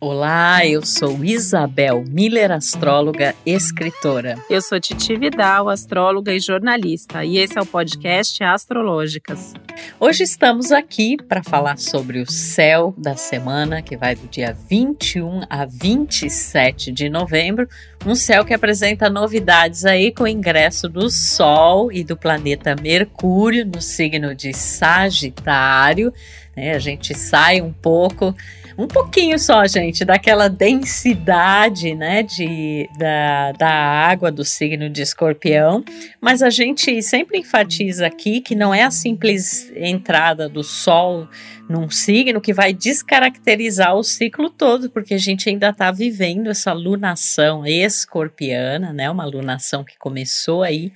Olá, 0.00 0.64
eu 0.64 0.86
sou 0.86 1.24
Isabel 1.24 2.04
Miller, 2.08 2.52
astróloga, 2.52 3.34
escritora. 3.44 4.36
Eu 4.48 4.62
sou 4.62 4.78
Titi 4.78 5.16
Vidal, 5.16 5.68
astróloga 5.68 6.32
e 6.32 6.38
jornalista, 6.38 7.24
e 7.24 7.36
esse 7.36 7.58
é 7.58 7.60
o 7.60 7.66
podcast 7.66 8.44
Astrológicas. 8.44 9.54
Hoje 9.98 10.22
estamos 10.22 10.70
aqui 10.70 11.16
para 11.16 11.42
falar 11.42 11.78
sobre 11.78 12.20
o 12.20 12.30
céu 12.30 12.94
da 12.96 13.16
semana, 13.16 13.82
que 13.82 13.96
vai 13.96 14.14
do 14.14 14.28
dia 14.28 14.56
21 14.70 15.40
a 15.50 15.64
27 15.64 16.92
de 16.92 17.08
novembro, 17.08 17.68
um 18.06 18.14
céu 18.14 18.44
que 18.44 18.54
apresenta 18.54 19.10
novidades 19.10 19.84
aí 19.84 20.12
com 20.12 20.22
o 20.22 20.28
ingresso 20.28 20.88
do 20.88 21.10
Sol 21.10 21.90
e 21.90 22.04
do 22.04 22.16
planeta 22.16 22.76
Mercúrio 22.80 23.66
no 23.66 23.82
signo 23.82 24.32
de 24.32 24.52
Sagitário. 24.52 26.12
Né? 26.58 26.74
A 26.74 26.78
gente 26.80 27.16
sai 27.16 27.60
um 27.60 27.72
pouco 27.72 28.34
um 28.76 28.86
pouquinho 28.86 29.36
só, 29.40 29.66
gente, 29.66 30.04
daquela 30.04 30.48
densidade, 30.48 31.96
né, 31.96 32.22
de, 32.22 32.88
da, 32.96 33.50
da 33.50 33.68
água 33.68 34.30
do 34.30 34.44
signo 34.44 34.88
de 34.88 35.02
escorpião, 35.02 35.84
mas 36.20 36.42
a 36.44 36.50
gente 36.50 37.02
sempre 37.02 37.38
enfatiza 37.38 38.06
aqui 38.06 38.40
que 38.40 38.54
não 38.54 38.72
é 38.72 38.84
a 38.84 38.90
simples 38.92 39.72
entrada 39.74 40.48
do 40.48 40.62
sol 40.62 41.28
num 41.68 41.90
signo 41.90 42.40
que 42.40 42.52
vai 42.52 42.72
descaracterizar 42.72 43.96
o 43.96 44.04
ciclo 44.04 44.48
todo, 44.48 44.88
porque 44.88 45.14
a 45.14 45.18
gente 45.18 45.48
ainda 45.48 45.70
está 45.70 45.90
vivendo 45.90 46.48
essa 46.48 46.72
lunação 46.72 47.66
escorpiana, 47.66 48.92
né, 48.92 49.10
uma 49.10 49.24
lunação 49.24 49.82
que 49.82 49.98
começou 49.98 50.62
aí 50.62 50.92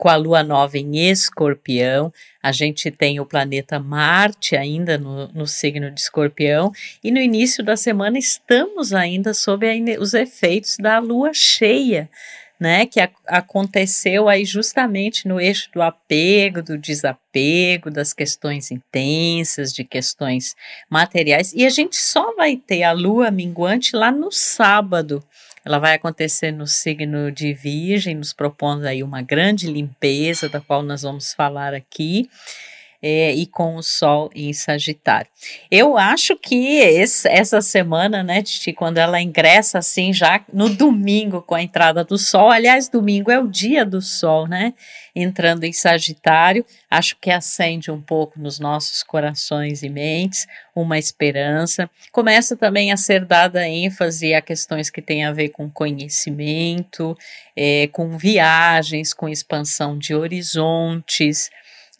com 0.00 0.08
a 0.08 0.16
lua 0.16 0.42
nova 0.42 0.78
em 0.78 1.10
escorpião, 1.10 2.10
a 2.42 2.52
gente 2.52 2.90
tem 2.90 3.20
o 3.20 3.26
planeta 3.26 3.78
Marte 3.78 4.56
ainda 4.56 4.96
no, 4.96 5.28
no 5.28 5.46
signo 5.46 5.90
de 5.90 6.00
escorpião, 6.00 6.72
e 7.04 7.10
no 7.10 7.18
início 7.18 7.62
da 7.62 7.76
semana 7.76 8.18
estamos 8.18 8.94
ainda 8.94 9.34
sob 9.34 9.68
a, 9.68 10.00
os 10.00 10.14
efeitos 10.14 10.78
da 10.78 10.98
lua 10.98 11.32
cheia. 11.34 12.08
Né, 12.58 12.84
que 12.84 13.00
a, 13.00 13.08
aconteceu 13.26 14.28
aí 14.28 14.44
justamente 14.44 15.26
no 15.26 15.40
eixo 15.40 15.70
do 15.72 15.80
apego, 15.80 16.62
do 16.62 16.76
desapego, 16.76 17.90
das 17.90 18.12
questões 18.12 18.70
intensas, 18.70 19.72
de 19.72 19.82
questões 19.82 20.54
materiais, 20.90 21.54
e 21.54 21.64
a 21.64 21.70
gente 21.70 21.96
só 21.96 22.34
vai 22.34 22.56
ter 22.56 22.82
a 22.82 22.92
lua 22.92 23.30
minguante 23.30 23.96
lá 23.96 24.12
no 24.12 24.30
sábado, 24.30 25.24
ela 25.64 25.78
vai 25.78 25.94
acontecer 25.94 26.50
no 26.50 26.66
signo 26.66 27.30
de 27.30 27.52
Virgem, 27.52 28.14
nos 28.14 28.32
propondo 28.32 28.84
aí 28.86 29.02
uma 29.02 29.22
grande 29.22 29.66
limpeza, 29.66 30.48
da 30.48 30.60
qual 30.60 30.82
nós 30.82 31.02
vamos 31.02 31.32
falar 31.34 31.74
aqui 31.74 32.28
é, 33.02 33.32
e 33.32 33.46
com 33.46 33.76
o 33.76 33.82
Sol 33.82 34.30
em 34.34 34.52
Sagitário. 34.52 35.30
Eu 35.70 35.96
acho 35.96 36.36
que 36.36 36.76
esse, 36.78 37.28
essa 37.28 37.60
semana, 37.62 38.22
né, 38.22 38.42
Titi, 38.42 38.72
quando 38.72 38.98
ela 38.98 39.20
ingressa 39.20 39.78
assim 39.78 40.12
já 40.12 40.44
no 40.52 40.68
domingo 40.68 41.40
com 41.40 41.54
a 41.54 41.62
entrada 41.62 42.04
do 42.04 42.18
Sol, 42.18 42.50
aliás, 42.50 42.88
domingo 42.88 43.30
é 43.30 43.38
o 43.38 43.48
dia 43.48 43.84
do 43.84 44.02
Sol, 44.02 44.46
né, 44.46 44.74
entrando 45.14 45.64
em 45.64 45.72
Sagitário, 45.72 46.64
acho 46.90 47.16
que 47.20 47.30
acende 47.30 47.90
um 47.90 48.00
pouco 48.00 48.38
nos 48.38 48.58
nossos 48.58 49.02
corações 49.02 49.82
e 49.82 49.88
mentes 49.88 50.46
uma 50.74 50.98
esperança. 50.98 51.90
Começa 52.12 52.56
também 52.56 52.92
a 52.92 52.96
ser 52.96 53.24
dada 53.24 53.66
ênfase 53.66 54.34
a 54.34 54.42
questões 54.42 54.90
que 54.90 55.02
têm 55.02 55.24
a 55.24 55.32
ver 55.32 55.48
com 55.48 55.70
conhecimento, 55.70 57.16
é, 57.56 57.88
com 57.88 58.16
viagens, 58.16 59.12
com 59.12 59.28
expansão 59.28 59.98
de 59.98 60.14
horizontes 60.14 61.50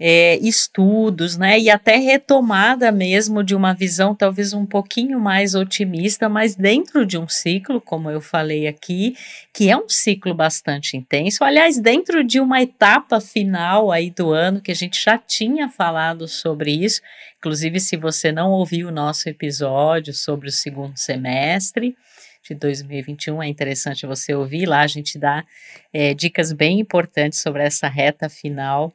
é, 0.03 0.39
estudos, 0.39 1.37
né, 1.37 1.59
e 1.59 1.69
até 1.69 1.97
retomada 1.97 2.91
mesmo 2.91 3.45
de 3.45 3.55
uma 3.55 3.75
visão 3.75 4.15
talvez 4.15 4.55
um 4.55 4.65
pouquinho 4.65 5.21
mais 5.21 5.55
otimista, 5.55 6.27
mas 6.27 6.57
dentro 6.57 7.05
de 7.05 7.19
um 7.19 7.29
ciclo, 7.29 7.83
como 7.83 8.11
eu 8.11 8.23
falei 8.23 8.67
aqui, 8.67 9.15
que 9.53 9.69
é 9.69 9.77
um 9.77 9.91
ciclo 9.91 10.33
bastante 10.33 10.97
intenso, 10.97 11.45
aliás, 11.45 11.79
dentro 11.79 12.25
de 12.25 12.41
uma 12.41 12.63
etapa 12.63 13.21
final 13.21 13.93
aí 13.93 14.11
do 14.11 14.31
ano, 14.31 14.63
que 14.63 14.73
a 14.73 14.75
gente 14.75 15.03
já 15.05 15.19
tinha 15.19 15.69
falado 15.69 16.27
sobre 16.27 16.73
isso, 16.73 17.03
inclusive 17.39 17.79
se 17.79 17.95
você 17.99 18.33
não 18.33 18.51
ouviu 18.53 18.89
o 18.89 18.93
nosso 18.93 19.29
episódio 19.29 20.15
sobre 20.15 20.49
o 20.49 20.53
segundo 20.53 20.97
semestre, 20.97 21.95
de 22.43 22.55
2021. 22.55 23.43
É 23.43 23.49
interessante 23.49 24.07
você 24.07 24.35
ouvir 24.35 24.65
lá, 24.65 24.81
a 24.81 24.87
gente 24.87 25.19
dá 25.19 25.45
é, 25.93 26.15
dicas 26.15 26.53
bem 26.53 26.81
importantes 26.81 27.43
sobre 27.43 27.63
essa 27.63 27.87
reta 27.87 28.31
final 28.31 28.95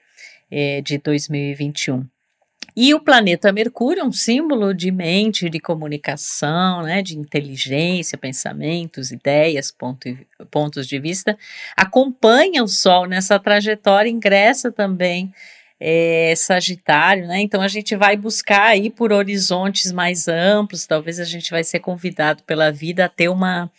é, 0.50 0.82
de 0.82 0.98
2021. 0.98 2.06
E 2.76 2.94
o 2.94 3.00
planeta 3.00 3.54
Mercúrio 3.54 4.02
é 4.02 4.04
um 4.04 4.12
símbolo 4.12 4.74
de 4.74 4.92
mente, 4.92 5.50
de 5.50 5.60
comunicação, 5.62 6.82
né, 6.82 7.02
de 7.02 7.18
inteligência, 7.18 8.18
pensamentos, 8.18 9.12
ideias, 9.12 9.72
ponto, 9.72 10.10
pontos 10.52 10.86
de 10.86 11.00
vista. 11.00 11.38
Acompanha 11.78 12.64
o 12.64 12.68
Sol 12.68 13.06
nessa 13.06 13.40
trajetória, 13.40 14.10
ingressa 14.10 14.74
também 14.74 15.34
é, 15.80 16.34
Sagitário, 16.36 17.28
né? 17.28 17.40
Então 17.40 17.62
a 17.62 17.68
gente 17.68 17.96
vai 17.96 18.18
buscar 18.18 18.68
aí 18.68 18.90
por 18.90 19.14
horizontes 19.14 19.92
mais 19.92 20.28
amplos. 20.28 20.86
Talvez 20.86 21.20
a 21.20 21.26
gente 21.26 21.52
vai 21.52 21.64
ser 21.64 21.80
convidado 21.80 22.44
pela 22.44 22.72
vida 22.72 23.06
a 23.06 23.10
ter 23.10 23.30
uma 23.30 23.72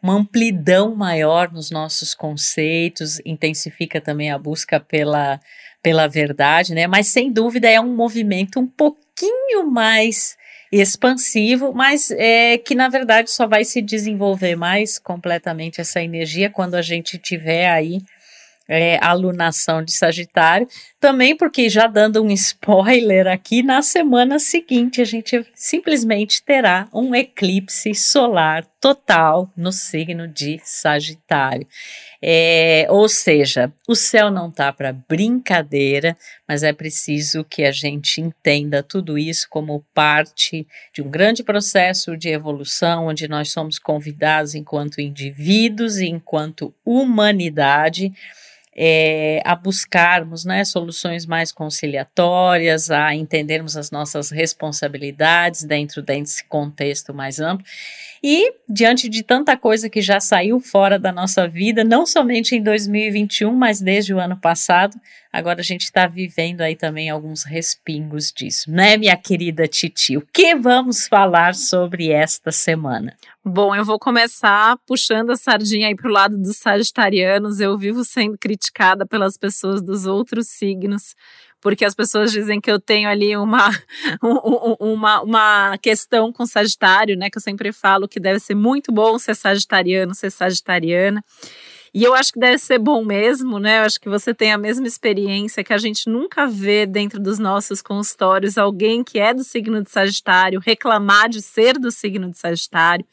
uma 0.00 0.14
amplidão 0.14 0.94
maior 0.94 1.50
nos 1.50 1.72
nossos 1.72 2.14
conceitos, 2.14 3.20
intensifica 3.24 4.00
também 4.00 4.30
a 4.30 4.38
busca 4.38 4.78
pela 4.78 5.40
pela 5.88 6.06
verdade, 6.06 6.74
né? 6.74 6.86
Mas 6.86 7.08
sem 7.08 7.32
dúvida 7.32 7.66
é 7.66 7.80
um 7.80 7.96
movimento 7.96 8.60
um 8.60 8.66
pouquinho 8.66 9.70
mais 9.70 10.36
expansivo, 10.70 11.72
mas 11.72 12.10
é 12.10 12.58
que 12.58 12.74
na 12.74 12.90
verdade 12.90 13.30
só 13.30 13.46
vai 13.46 13.64
se 13.64 13.80
desenvolver 13.80 14.54
mais 14.54 14.98
completamente 14.98 15.80
essa 15.80 16.02
energia 16.02 16.50
quando 16.50 16.74
a 16.74 16.82
gente 16.82 17.16
tiver 17.16 17.70
aí 17.70 18.02
é, 18.68 18.98
alunação 19.02 19.82
de 19.82 19.92
Sagitário, 19.92 20.68
também 21.00 21.34
porque 21.34 21.70
já 21.70 21.86
dando 21.86 22.22
um 22.22 22.30
spoiler 22.32 23.26
aqui, 23.26 23.62
na 23.62 23.80
semana 23.80 24.38
seguinte 24.38 25.00
a 25.00 25.06
gente 25.06 25.42
simplesmente 25.54 26.42
terá 26.42 26.86
um 26.92 27.14
eclipse 27.14 27.94
solar 27.94 28.62
total 28.80 29.50
no 29.56 29.72
signo 29.72 30.28
de 30.28 30.60
Sagitário. 30.64 31.66
É, 32.22 32.86
ou 32.88 33.08
seja, 33.08 33.72
o 33.86 33.94
céu 33.94 34.30
não 34.30 34.48
está 34.48 34.72
para 34.72 34.92
brincadeira, 34.92 36.16
mas 36.46 36.62
é 36.62 36.72
preciso 36.72 37.44
que 37.44 37.64
a 37.64 37.72
gente 37.72 38.20
entenda 38.20 38.82
tudo 38.82 39.18
isso 39.18 39.46
como 39.50 39.84
parte 39.94 40.66
de 40.92 41.02
um 41.02 41.10
grande 41.10 41.42
processo 41.42 42.16
de 42.16 42.28
evolução, 42.28 43.06
onde 43.06 43.28
nós 43.28 43.50
somos 43.50 43.78
convidados 43.78 44.54
enquanto 44.54 45.00
indivíduos 45.00 45.98
e 45.98 46.06
enquanto 46.06 46.74
humanidade 46.84 48.12
é, 48.80 49.42
a 49.44 49.56
buscarmos 49.56 50.44
né, 50.44 50.64
soluções 50.64 51.26
mais 51.26 51.50
conciliatórias, 51.50 52.92
a 52.92 53.12
entendermos 53.12 53.76
as 53.76 53.90
nossas 53.90 54.30
responsabilidades 54.30 55.64
dentro 55.64 56.00
desse 56.00 56.44
contexto 56.44 57.12
mais 57.12 57.40
amplo. 57.40 57.66
E 58.22 58.52
diante 58.68 59.08
de 59.08 59.22
tanta 59.22 59.56
coisa 59.56 59.88
que 59.88 60.02
já 60.02 60.20
saiu 60.20 60.60
fora 60.60 60.98
da 60.98 61.12
nossa 61.12 61.46
vida, 61.46 61.84
não 61.84 62.04
somente 62.04 62.54
em 62.54 62.62
2021, 62.62 63.54
mas 63.54 63.80
desde 63.80 64.12
o 64.12 64.18
ano 64.18 64.36
passado, 64.36 64.98
agora 65.32 65.60
a 65.60 65.64
gente 65.64 65.82
está 65.82 66.06
vivendo 66.06 66.60
aí 66.62 66.74
também 66.74 67.10
alguns 67.10 67.44
respingos 67.44 68.32
disso, 68.32 68.70
né, 68.70 68.96
minha 68.96 69.16
querida 69.16 69.68
Titi? 69.68 70.16
O 70.16 70.26
que 70.32 70.54
vamos 70.54 71.06
falar 71.06 71.54
sobre 71.54 72.10
esta 72.10 72.50
semana? 72.50 73.16
Bom, 73.44 73.74
eu 73.74 73.84
vou 73.84 73.98
começar 73.98 74.76
puxando 74.86 75.30
a 75.30 75.36
sardinha 75.36 75.88
aí 75.88 75.96
para 75.96 76.08
o 76.08 76.12
lado 76.12 76.36
dos 76.36 76.58
sagitarianos. 76.58 77.60
Eu 77.60 77.78
vivo 77.78 78.04
sendo 78.04 78.36
criticada 78.36 79.06
pelas 79.06 79.38
pessoas 79.38 79.80
dos 79.80 80.04
outros 80.04 80.48
signos, 80.48 81.14
porque 81.60 81.84
as 81.84 81.94
pessoas 81.94 82.30
dizem 82.30 82.60
que 82.60 82.70
eu 82.70 82.78
tenho 82.78 83.08
ali 83.08 83.36
uma, 83.36 83.70
uma, 84.78 85.22
uma 85.22 85.78
questão 85.78 86.32
com 86.32 86.46
Sagitário, 86.46 87.16
né? 87.16 87.30
Que 87.30 87.38
eu 87.38 87.42
sempre 87.42 87.72
falo 87.72 88.08
que 88.08 88.20
deve 88.20 88.40
ser 88.40 88.54
muito 88.54 88.92
bom 88.92 89.18
ser 89.18 89.34
sagitariano, 89.34 90.14
ser 90.14 90.30
sagitariana. 90.30 91.24
E 91.92 92.04
eu 92.04 92.14
acho 92.14 92.32
que 92.32 92.38
deve 92.38 92.58
ser 92.58 92.78
bom 92.78 93.04
mesmo, 93.04 93.58
né? 93.58 93.80
Eu 93.80 93.82
acho 93.84 94.00
que 94.00 94.08
você 94.08 94.34
tem 94.34 94.52
a 94.52 94.58
mesma 94.58 94.86
experiência 94.86 95.64
que 95.64 95.72
a 95.72 95.78
gente 95.78 96.08
nunca 96.08 96.46
vê 96.46 96.86
dentro 96.86 97.18
dos 97.18 97.38
nossos 97.38 97.80
consultórios 97.80 98.58
alguém 98.58 99.02
que 99.02 99.18
é 99.18 99.32
do 99.32 99.42
signo 99.42 99.82
de 99.82 99.90
Sagitário 99.90 100.60
reclamar 100.60 101.28
de 101.28 101.40
ser 101.40 101.78
do 101.78 101.90
signo 101.90 102.30
de 102.30 102.38
Sagitário. 102.38 103.06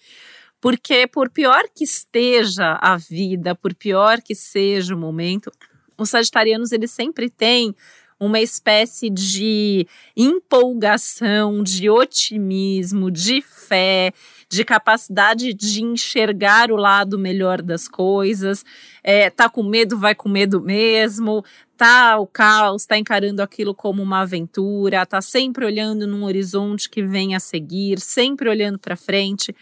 Porque, 0.59 1.07
por 1.07 1.29
pior 1.29 1.63
que 1.73 1.83
esteja 1.83 2.77
a 2.81 2.97
vida, 2.97 3.55
por 3.55 3.73
pior 3.73 4.21
que 4.21 4.35
seja 4.35 4.95
o 4.95 4.97
momento, 4.97 5.51
os 5.97 6.09
sagitarianos 6.09 6.71
eles 6.71 6.91
sempre 6.91 7.29
têm 7.29 7.75
uma 8.19 8.39
espécie 8.39 9.09
de 9.09 9.87
empolgação, 10.15 11.61
de 11.61 11.89
otimismo, 11.89 13.11
de 13.11 13.41
fé, 13.41 14.13
de 14.49 14.63
capacidade 14.63 15.53
de 15.53 15.83
enxergar 15.83 16.71
o 16.71 16.75
lado 16.75 17.19
melhor 17.19 17.61
das 17.61 17.87
coisas. 17.87 18.63
É, 19.03 19.29
tá 19.29 19.49
com 19.49 19.63
medo, 19.63 19.97
vai 19.97 20.15
com 20.15 20.29
medo 20.29 20.61
mesmo. 20.61 21.43
Tá 21.77 22.17
o 22.17 22.25
caos, 22.25 22.85
tá 22.85 22.97
encarando 22.97 23.41
aquilo 23.41 23.75
como 23.75 24.01
uma 24.01 24.21
aventura, 24.21 25.05
tá 25.05 25.21
sempre 25.21 25.65
olhando 25.65 26.07
num 26.07 26.23
horizonte 26.23 26.89
que 26.89 27.03
vem 27.03 27.35
a 27.35 27.39
seguir, 27.39 27.99
sempre 27.99 28.47
olhando 28.47 28.79
para 28.79 28.95
frente. 28.95 29.53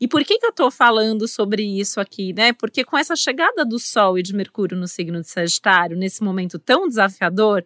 E 0.00 0.06
por 0.06 0.24
que, 0.24 0.38
que 0.38 0.46
eu 0.46 0.50
estou 0.50 0.70
falando 0.70 1.26
sobre 1.26 1.62
isso 1.62 2.00
aqui, 2.00 2.32
né? 2.32 2.52
Porque 2.52 2.84
com 2.84 2.96
essa 2.96 3.16
chegada 3.16 3.64
do 3.64 3.78
Sol 3.78 4.18
e 4.18 4.22
de 4.22 4.34
Mercúrio 4.34 4.76
no 4.76 4.86
signo 4.86 5.20
de 5.20 5.28
Sagitário, 5.28 5.96
nesse 5.96 6.22
momento 6.22 6.58
tão 6.58 6.86
desafiador, 6.86 7.64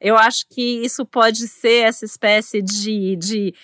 eu 0.00 0.16
acho 0.16 0.46
que 0.48 0.84
isso 0.84 1.06
pode 1.06 1.48
ser 1.48 1.86
essa 1.86 2.04
espécie 2.04 2.60
de, 2.60 3.16
de 3.16 3.54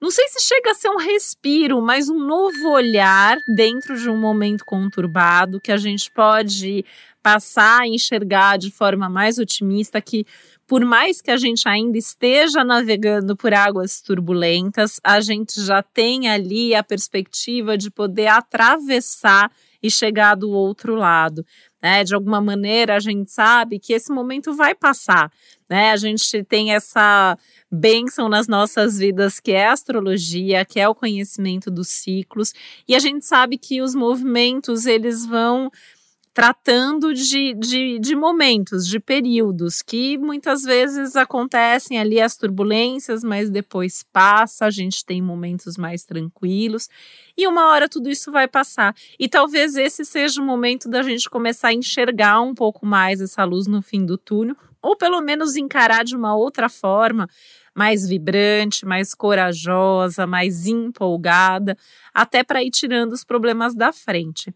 não 0.00 0.10
sei 0.10 0.26
se 0.28 0.46
chega 0.46 0.70
a 0.70 0.74
ser 0.74 0.88
um 0.88 0.96
respiro, 0.96 1.82
mas 1.82 2.08
um 2.08 2.18
novo 2.18 2.70
olhar 2.70 3.36
dentro 3.54 3.98
de 3.98 4.08
um 4.08 4.16
momento 4.16 4.64
conturbado 4.64 5.60
que 5.60 5.70
a 5.70 5.76
gente 5.76 6.10
pode 6.10 6.84
passar 7.22 7.82
a 7.82 7.86
enxergar 7.86 8.56
de 8.56 8.70
forma 8.70 9.10
mais 9.10 9.38
otimista 9.38 10.00
que 10.00 10.24
por 10.70 10.84
mais 10.84 11.20
que 11.20 11.32
a 11.32 11.36
gente 11.36 11.68
ainda 11.68 11.98
esteja 11.98 12.62
navegando 12.62 13.36
por 13.36 13.52
águas 13.52 14.00
turbulentas, 14.00 15.00
a 15.02 15.20
gente 15.20 15.60
já 15.60 15.82
tem 15.82 16.28
ali 16.28 16.76
a 16.76 16.84
perspectiva 16.84 17.76
de 17.76 17.90
poder 17.90 18.28
atravessar 18.28 19.50
e 19.82 19.90
chegar 19.90 20.36
do 20.36 20.48
outro 20.48 20.94
lado. 20.94 21.44
Né? 21.82 22.04
De 22.04 22.14
alguma 22.14 22.40
maneira, 22.40 22.94
a 22.94 23.00
gente 23.00 23.32
sabe 23.32 23.80
que 23.80 23.92
esse 23.92 24.12
momento 24.12 24.54
vai 24.54 24.72
passar. 24.72 25.32
Né? 25.68 25.90
A 25.90 25.96
gente 25.96 26.44
tem 26.44 26.72
essa 26.72 27.36
bênção 27.68 28.28
nas 28.28 28.46
nossas 28.46 28.96
vidas, 28.96 29.40
que 29.40 29.50
é 29.50 29.66
a 29.66 29.72
astrologia, 29.72 30.64
que 30.64 30.78
é 30.78 30.88
o 30.88 30.94
conhecimento 30.94 31.68
dos 31.68 31.88
ciclos, 31.88 32.54
e 32.86 32.94
a 32.94 33.00
gente 33.00 33.26
sabe 33.26 33.58
que 33.58 33.82
os 33.82 33.92
movimentos 33.92 34.86
eles 34.86 35.26
vão 35.26 35.68
tratando 36.40 37.12
de, 37.12 37.52
de, 37.52 37.98
de, 37.98 38.16
momentos, 38.16 38.86
de 38.86 38.98
períodos 38.98 39.82
que 39.82 40.16
muitas 40.16 40.62
vezes 40.62 41.14
acontecem 41.14 41.98
ali 41.98 42.18
as 42.18 42.34
turbulências, 42.34 43.22
mas 43.22 43.50
depois 43.50 44.02
passa, 44.10 44.64
a 44.64 44.70
gente 44.70 45.04
tem 45.04 45.20
momentos 45.20 45.76
mais 45.76 46.02
tranquilos 46.02 46.88
e 47.36 47.46
uma 47.46 47.68
hora 47.68 47.90
tudo 47.90 48.08
isso 48.08 48.32
vai 48.32 48.48
passar. 48.48 48.94
E 49.18 49.28
talvez 49.28 49.76
esse 49.76 50.02
seja 50.02 50.40
o 50.40 50.46
momento 50.46 50.88
da 50.88 51.02
gente 51.02 51.28
começar 51.28 51.68
a 51.68 51.74
enxergar 51.74 52.40
um 52.40 52.54
pouco 52.54 52.86
mais 52.86 53.20
essa 53.20 53.44
luz 53.44 53.66
no 53.66 53.82
fim 53.82 54.06
do 54.06 54.16
túnel, 54.16 54.56
ou 54.80 54.96
pelo 54.96 55.20
menos 55.20 55.56
encarar 55.56 56.04
de 56.04 56.16
uma 56.16 56.34
outra 56.34 56.70
forma 56.70 57.28
mais 57.74 58.08
vibrante, 58.08 58.86
mais 58.86 59.14
corajosa, 59.14 60.26
mais 60.26 60.66
empolgada, 60.66 61.76
até 62.14 62.42
para 62.42 62.62
ir 62.62 62.70
tirando 62.70 63.12
os 63.12 63.24
problemas 63.24 63.74
da 63.74 63.92
frente. 63.92 64.54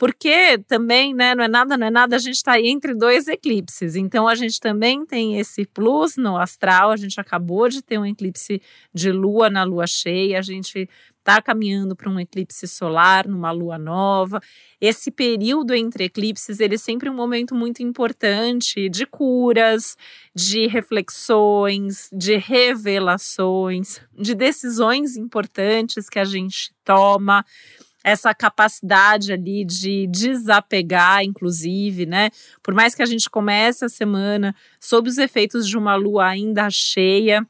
Porque 0.00 0.56
também, 0.66 1.12
né, 1.12 1.34
não 1.34 1.44
é 1.44 1.48
nada, 1.48 1.76
não 1.76 1.86
é 1.86 1.90
nada, 1.90 2.16
a 2.16 2.18
gente 2.18 2.36
está 2.36 2.58
entre 2.58 2.94
dois 2.94 3.28
eclipses. 3.28 3.96
Então 3.96 4.26
a 4.26 4.34
gente 4.34 4.58
também 4.58 5.04
tem 5.04 5.38
esse 5.38 5.66
plus 5.66 6.16
no 6.16 6.38
astral. 6.38 6.90
A 6.90 6.96
gente 6.96 7.20
acabou 7.20 7.68
de 7.68 7.82
ter 7.82 7.98
um 7.98 8.06
eclipse 8.06 8.62
de 8.94 9.12
lua 9.12 9.50
na 9.50 9.62
lua 9.62 9.86
cheia, 9.86 10.38
a 10.38 10.42
gente 10.42 10.88
está 11.18 11.42
caminhando 11.42 11.94
para 11.94 12.08
um 12.08 12.18
eclipse 12.18 12.66
solar, 12.66 13.28
numa 13.28 13.50
lua 13.50 13.76
nova. 13.76 14.40
Esse 14.80 15.10
período 15.10 15.74
entre 15.74 16.04
eclipses, 16.04 16.60
ele 16.60 16.76
é 16.76 16.78
sempre 16.78 17.10
um 17.10 17.14
momento 17.14 17.54
muito 17.54 17.82
importante 17.82 18.88
de 18.88 19.04
curas, 19.04 19.98
de 20.34 20.66
reflexões, 20.66 22.08
de 22.10 22.38
revelações, 22.38 24.00
de 24.18 24.34
decisões 24.34 25.18
importantes 25.18 26.08
que 26.08 26.18
a 26.18 26.24
gente 26.24 26.72
toma 26.86 27.44
essa 28.02 28.34
capacidade 28.34 29.32
ali 29.32 29.64
de 29.64 30.06
desapegar, 30.06 31.22
inclusive, 31.22 32.06
né? 32.06 32.30
Por 32.62 32.74
mais 32.74 32.94
que 32.94 33.02
a 33.02 33.06
gente 33.06 33.28
comece 33.28 33.84
a 33.84 33.88
semana 33.88 34.54
sob 34.78 35.08
os 35.08 35.18
efeitos 35.18 35.68
de 35.68 35.76
uma 35.76 35.94
lua 35.94 36.26
ainda 36.26 36.68
cheia, 36.70 37.46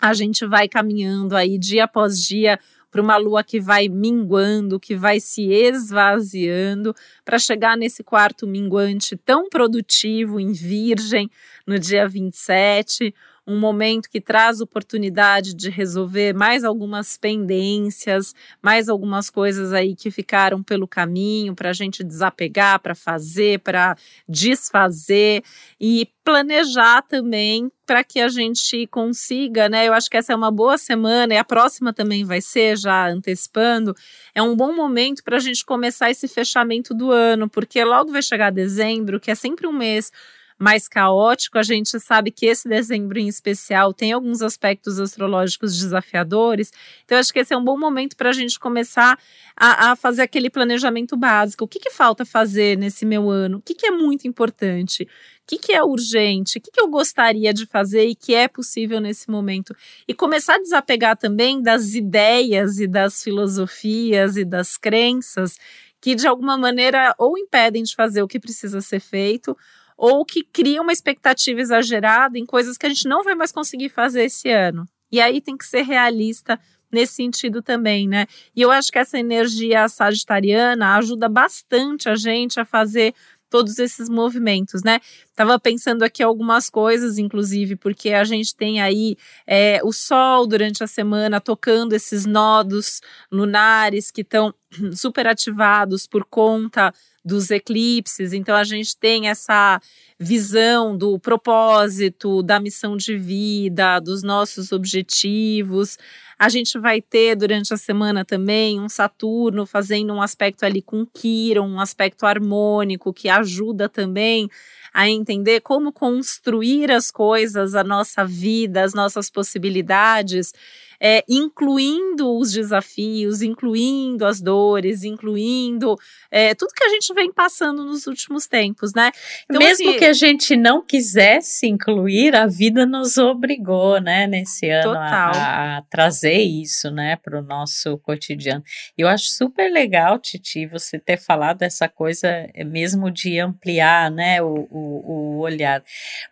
a 0.00 0.14
gente 0.14 0.46
vai 0.46 0.66
caminhando 0.66 1.36
aí 1.36 1.58
dia 1.58 1.84
após 1.84 2.18
dia 2.18 2.58
para 2.90 3.00
uma 3.00 3.16
lua 3.16 3.44
que 3.44 3.60
vai 3.60 3.88
minguando, 3.88 4.80
que 4.80 4.96
vai 4.96 5.20
se 5.20 5.52
esvaziando, 5.52 6.94
para 7.24 7.38
chegar 7.38 7.76
nesse 7.76 8.02
quarto 8.02 8.46
minguante 8.46 9.16
tão 9.16 9.48
produtivo 9.48 10.40
em 10.40 10.52
Virgem 10.52 11.30
no 11.66 11.78
dia 11.78 12.08
27, 12.08 13.14
um 13.46 13.58
momento 13.58 14.08
que 14.08 14.20
traz 14.20 14.60
oportunidade 14.60 15.54
de 15.54 15.70
resolver 15.70 16.32
mais 16.34 16.62
algumas 16.62 17.16
pendências, 17.16 18.34
mais 18.62 18.88
algumas 18.88 19.28
coisas 19.28 19.72
aí 19.72 19.96
que 19.96 20.10
ficaram 20.10 20.62
pelo 20.62 20.86
caminho 20.86 21.54
para 21.54 21.70
a 21.70 21.72
gente 21.72 22.04
desapegar, 22.04 22.80
para 22.80 22.94
fazer, 22.94 23.58
para 23.60 23.96
desfazer 24.28 25.42
e 25.80 26.08
planejar 26.22 27.02
também 27.02 27.70
para 27.90 28.04
que 28.04 28.20
a 28.20 28.28
gente 28.28 28.86
consiga, 28.86 29.68
né? 29.68 29.88
Eu 29.88 29.92
acho 29.92 30.08
que 30.08 30.16
essa 30.16 30.32
é 30.32 30.36
uma 30.36 30.52
boa 30.52 30.78
semana 30.78 31.34
e 31.34 31.36
a 31.36 31.42
próxima 31.44 31.92
também 31.92 32.22
vai 32.22 32.40
ser, 32.40 32.76
já 32.76 33.08
antecipando. 33.08 33.96
É 34.32 34.40
um 34.40 34.54
bom 34.54 34.72
momento 34.72 35.24
para 35.24 35.38
a 35.38 35.40
gente 35.40 35.64
começar 35.64 36.08
esse 36.08 36.28
fechamento 36.28 36.94
do 36.94 37.10
ano, 37.10 37.50
porque 37.50 37.82
logo 37.82 38.12
vai 38.12 38.22
chegar 38.22 38.52
dezembro, 38.52 39.18
que 39.18 39.28
é 39.28 39.34
sempre 39.34 39.66
um 39.66 39.72
mês 39.72 40.12
mais 40.60 40.86
caótico, 40.86 41.56
a 41.56 41.62
gente 41.62 41.98
sabe 41.98 42.30
que 42.30 42.44
esse 42.44 42.68
dezembro 42.68 43.18
em 43.18 43.26
especial 43.26 43.94
tem 43.94 44.12
alguns 44.12 44.42
aspectos 44.42 45.00
astrológicos 45.00 45.78
desafiadores. 45.78 46.70
Então, 47.02 47.16
acho 47.16 47.32
que 47.32 47.38
esse 47.38 47.54
é 47.54 47.56
um 47.56 47.64
bom 47.64 47.78
momento 47.78 48.14
para 48.14 48.28
a 48.28 48.32
gente 48.32 48.60
começar 48.60 49.18
a, 49.56 49.90
a, 49.90 49.96
fazer 49.96 50.20
aquele 50.20 50.50
planejamento 50.50 51.16
básico. 51.16 51.64
O 51.64 51.68
que, 51.68 51.80
que 51.80 51.90
falta 51.90 52.26
fazer 52.26 52.76
nesse 52.76 53.06
meu 53.06 53.30
ano? 53.30 53.56
O 53.56 53.62
que, 53.62 53.74
que 53.74 53.86
é 53.86 53.90
muito 53.90 54.28
importante? 54.28 55.04
O 55.04 55.06
que, 55.46 55.56
que 55.56 55.72
é 55.72 55.82
urgente? 55.82 56.58
O 56.58 56.60
que, 56.60 56.70
que 56.70 56.80
eu 56.80 56.88
gostaria 56.88 57.54
de 57.54 57.64
fazer 57.64 58.06
e 58.06 58.14
que 58.14 58.34
é 58.34 58.46
possível 58.46 59.00
nesse 59.00 59.30
momento? 59.30 59.74
E 60.06 60.12
começar 60.12 60.56
a 60.56 60.62
desapegar 60.62 61.16
também 61.16 61.62
das 61.62 61.94
ideias 61.94 62.78
e 62.78 62.86
das 62.86 63.22
filosofias 63.22 64.36
e 64.36 64.44
das 64.44 64.76
crenças 64.76 65.56
que 66.00 66.14
de 66.14 66.26
alguma 66.26 66.56
maneira 66.56 67.14
ou 67.18 67.36
impedem 67.36 67.82
de 67.82 67.94
fazer 67.94 68.22
o 68.22 68.28
que 68.28 68.40
precisa 68.40 68.80
ser 68.80 69.00
feito 69.00 69.56
ou 70.00 70.24
que 70.24 70.42
cria 70.42 70.80
uma 70.80 70.94
expectativa 70.94 71.60
exagerada 71.60 72.38
em 72.38 72.46
coisas 72.46 72.78
que 72.78 72.86
a 72.86 72.88
gente 72.88 73.06
não 73.06 73.22
vai 73.22 73.34
mais 73.34 73.52
conseguir 73.52 73.90
fazer 73.90 74.24
esse 74.24 74.48
ano. 74.48 74.88
E 75.12 75.20
aí 75.20 75.42
tem 75.42 75.58
que 75.58 75.66
ser 75.66 75.82
realista 75.82 76.58
nesse 76.90 77.16
sentido 77.16 77.60
também, 77.60 78.08
né? 78.08 78.26
E 78.56 78.62
eu 78.62 78.70
acho 78.70 78.90
que 78.90 78.98
essa 78.98 79.18
energia 79.18 79.86
sagitariana 79.90 80.96
ajuda 80.96 81.28
bastante 81.28 82.08
a 82.08 82.16
gente 82.16 82.58
a 82.58 82.64
fazer 82.64 83.14
todos 83.50 83.78
esses 83.78 84.08
movimentos, 84.08 84.82
né? 84.82 85.00
Tava 85.36 85.60
pensando 85.60 86.02
aqui 86.02 86.22
algumas 86.22 86.70
coisas, 86.70 87.18
inclusive, 87.18 87.76
porque 87.76 88.10
a 88.10 88.24
gente 88.24 88.56
tem 88.56 88.80
aí 88.80 89.18
é, 89.46 89.80
o 89.84 89.92
Sol 89.92 90.46
durante 90.46 90.82
a 90.82 90.86
semana 90.86 91.42
tocando 91.42 91.92
esses 91.92 92.24
nodos 92.24 93.02
lunares 93.30 94.10
que 94.10 94.22
estão 94.22 94.54
super 94.94 95.26
ativados 95.26 96.06
por 96.06 96.24
conta 96.24 96.92
dos 97.24 97.50
eclipses. 97.50 98.32
Então 98.32 98.56
a 98.56 98.64
gente 98.64 98.96
tem 98.96 99.28
essa 99.28 99.80
visão 100.18 100.96
do 100.96 101.18
propósito, 101.18 102.42
da 102.42 102.58
missão 102.58 102.96
de 102.96 103.16
vida, 103.16 104.00
dos 104.00 104.22
nossos 104.22 104.72
objetivos. 104.72 105.98
A 106.38 106.48
gente 106.48 106.78
vai 106.78 107.02
ter 107.02 107.36
durante 107.36 107.74
a 107.74 107.76
semana 107.76 108.24
também 108.24 108.80
um 108.80 108.88
Saturno 108.88 109.66
fazendo 109.66 110.14
um 110.14 110.22
aspecto 110.22 110.64
ali 110.64 110.80
com 110.80 111.04
Quiron, 111.04 111.68
um 111.68 111.80
aspecto 111.80 112.24
harmônico 112.24 113.12
que 113.12 113.28
ajuda 113.28 113.88
também 113.88 114.48
a 114.92 115.08
entender 115.08 115.60
como 115.60 115.92
construir 115.92 116.90
as 116.90 117.10
coisas, 117.10 117.74
a 117.74 117.84
nossa 117.84 118.24
vida, 118.24 118.82
as 118.82 118.94
nossas 118.94 119.30
possibilidades 119.30 120.52
é, 121.00 121.24
incluindo 121.28 122.36
os 122.36 122.52
desafios, 122.52 123.40
incluindo 123.40 124.26
as 124.26 124.40
dores, 124.40 125.02
incluindo 125.02 125.96
é, 126.30 126.54
tudo 126.54 126.74
que 126.74 126.84
a 126.84 126.88
gente 126.90 127.14
vem 127.14 127.32
passando 127.32 127.84
nos 127.84 128.06
últimos 128.06 128.46
tempos, 128.46 128.92
né? 128.92 129.10
Então, 129.44 129.58
Mesmo 129.58 129.88
assim, 129.88 129.98
que 129.98 130.04
a 130.04 130.12
gente 130.12 130.56
não 130.56 130.84
quisesse 130.84 131.66
incluir, 131.66 132.36
a 132.36 132.46
vida 132.46 132.84
nos 132.84 133.16
obrigou, 133.16 134.00
né, 134.00 134.26
nesse 134.26 134.68
ano 134.68 134.92
a, 134.92 135.78
a, 135.78 135.82
trazer 135.82 136.38
isso, 136.38 136.90
né, 136.90 137.16
para 137.16 137.38
o 137.38 137.42
nosso 137.42 137.96
cotidiano. 137.98 138.62
Eu 138.98 139.08
acho 139.08 139.30
super 139.30 139.72
legal, 139.72 140.18
Titi, 140.18 140.66
você 140.66 140.98
ter 140.98 141.18
falado 141.18 141.62
essa 141.62 141.88
coisa 141.88 142.28
é, 142.52 142.64
mesmo 142.64 143.10
de 143.10 143.38
ampliar, 143.38 144.10
né, 144.10 144.42
o, 144.42 144.68
o, 144.70 145.12
o 145.12 145.38
olhar, 145.38 145.82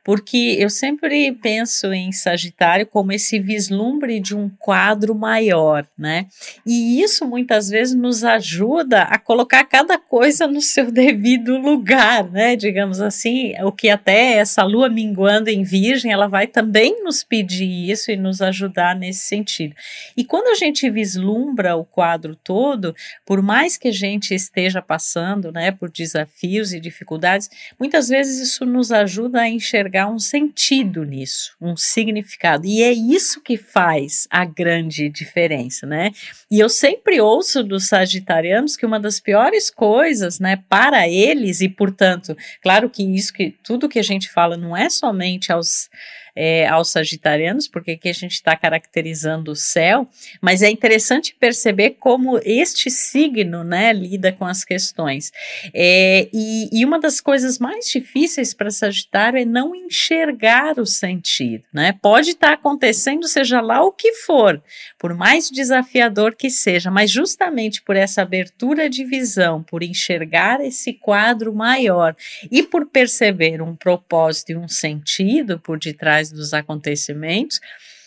porque 0.05 0.57
eu 0.59 0.69
sempre 0.69 1.33
penso 1.33 1.93
em 1.93 2.13
Sagitário 2.13 2.87
como 2.87 3.13
esse 3.13 3.39
vislumbre 3.39 4.21
de 4.21 4.37
um 4.37 4.51
quadro 4.59 5.15
maior, 5.15 5.87
né? 5.97 6.27
E 6.67 7.01
isso 7.01 7.27
muitas 7.27 7.69
vezes 7.69 7.95
nos 7.95 8.25
ajuda 8.25 9.03
a 9.03 9.19
colocar 9.19 9.65
cada 9.65 9.99
coisa 9.99 10.47
no 10.47 10.61
seu 10.61 10.91
devido 10.93 11.57
lugar, 11.57 12.31
né? 12.31 12.57
Digamos 12.57 13.01
assim, 13.01 13.55
o 13.63 13.73
que 13.73 13.89
até 13.89 14.35
essa 14.35 14.63
lua 14.65 14.89
minguando 14.89 15.49
em 15.49 15.63
Virgem, 15.63 16.13
ela 16.13 16.27
vai 16.27 16.47
também 16.47 17.03
nos 17.03 17.23
pedir 17.23 17.91
isso 17.91 18.11
e 18.11 18.17
nos 18.17 18.43
ajudar 18.43 18.97
nesse 18.97 19.21
sentido. 19.21 19.75
E 20.17 20.25
quando 20.25 20.49
a 20.49 20.55
gente 20.55 20.91
vislumbra 20.91 21.77
o 21.77 21.85
quadro 21.85 22.35
todo, 22.35 22.95
por 23.25 23.41
mais 23.41 23.77
que 23.77 23.89
a 23.89 23.93
gente 23.93 24.35
esteja 24.35 24.83
passando, 24.83 25.53
né, 25.53 25.71
por 25.71 25.91
desafios 25.91 26.73
e 26.73 26.81
dificuldades, 26.81 27.49
muitas 27.79 28.09
vezes 28.09 28.39
isso 28.39 28.67
nos 28.67 28.91
ajuda 28.91 29.43
a 29.43 29.49
enxergar 29.49 30.09
um 30.09 30.19
sentido 30.19 31.05
nisso, 31.05 31.57
um 31.61 31.77
significado. 31.77 32.67
E 32.67 32.83
é 32.83 32.93
isso 32.93 33.41
que 33.41 33.57
faz 33.57 34.27
a 34.31 34.48
grande 34.49 35.09
diferença, 35.09 35.87
né? 35.87 36.11
E 36.51 36.59
eu 36.59 36.69
sempre 36.69 37.21
ouço 37.21 37.63
dos 37.63 37.89
sagitarianos 37.89 38.77
que 38.77 38.87
uma 38.87 38.99
das 38.99 39.21
piores 39.21 39.71
coisas, 39.71 40.41
né, 40.41 40.63
para 40.69 41.09
eles 41.09 41.61
e 41.61 41.69
portanto, 41.69 42.37
claro 42.63 42.89
que 42.89 43.03
isso 43.03 43.33
que 43.33 43.55
tudo 43.63 43.89
que 43.89 43.99
a 43.99 44.03
gente 44.03 44.31
fala 44.31 44.57
não 44.57 44.77
é 44.77 44.89
somente 44.89 45.53
aos 45.53 45.89
é, 46.41 46.69
aos 46.69 46.91
sagitarianos, 46.91 47.67
porque 47.67 47.91
aqui 47.91 48.09
a 48.09 48.13
gente 48.13 48.35
está 48.35 48.55
caracterizando 48.55 49.51
o 49.51 49.57
céu, 49.57 50.09
mas 50.41 50.63
é 50.63 50.71
interessante 50.71 51.35
perceber 51.35 51.97
como 51.99 52.39
este 52.45 52.93
signo 52.93 53.65
né, 53.65 53.93
lida 53.93 54.31
com 54.31 54.45
as 54.45 54.65
questões. 54.65 55.33
É, 55.75 56.29
e, 56.33 56.69
e, 56.73 56.85
uma 56.85 57.01
das 57.01 57.21
coisas 57.21 57.59
mais 57.59 57.87
difíceis 57.89 58.55
para 58.55 58.71
Sagitário 58.71 59.41
é 59.41 59.45
não 59.45 59.75
enxergar 59.75 60.79
o 60.79 60.87
sentido. 60.87 61.65
Né? 61.73 61.93
Pode 62.01 62.31
estar 62.31 62.49
tá 62.49 62.53
acontecendo, 62.53 63.27
seja 63.27 63.61
lá 63.61 63.83
o 63.83 63.91
que 63.91 64.13
for, 64.13 64.63
por 64.97 65.15
mais 65.15 65.51
desafiador 65.51 66.37
que 66.37 66.51
seja, 66.51 66.89
mas 66.89 67.11
justamente 67.11 67.83
por 67.83 67.97
essa 67.97 68.23
abertura 68.23 68.89
de 68.89 69.05
visão, 69.05 69.61
por 69.61 69.83
enxergar 69.83 70.61
esse 70.61 70.93
quadro 70.93 71.53
maior 71.53 72.15
e 72.49 72.63
por 72.63 72.87
perceber 72.87 73.61
um 73.61 73.75
propósito 73.75 74.53
e 74.53 74.57
um 74.57 74.69
sentido 74.69 75.59
por 75.59 75.81
detrás 75.81 76.28
dos 76.33 76.55
acontecimentos, 76.55 77.61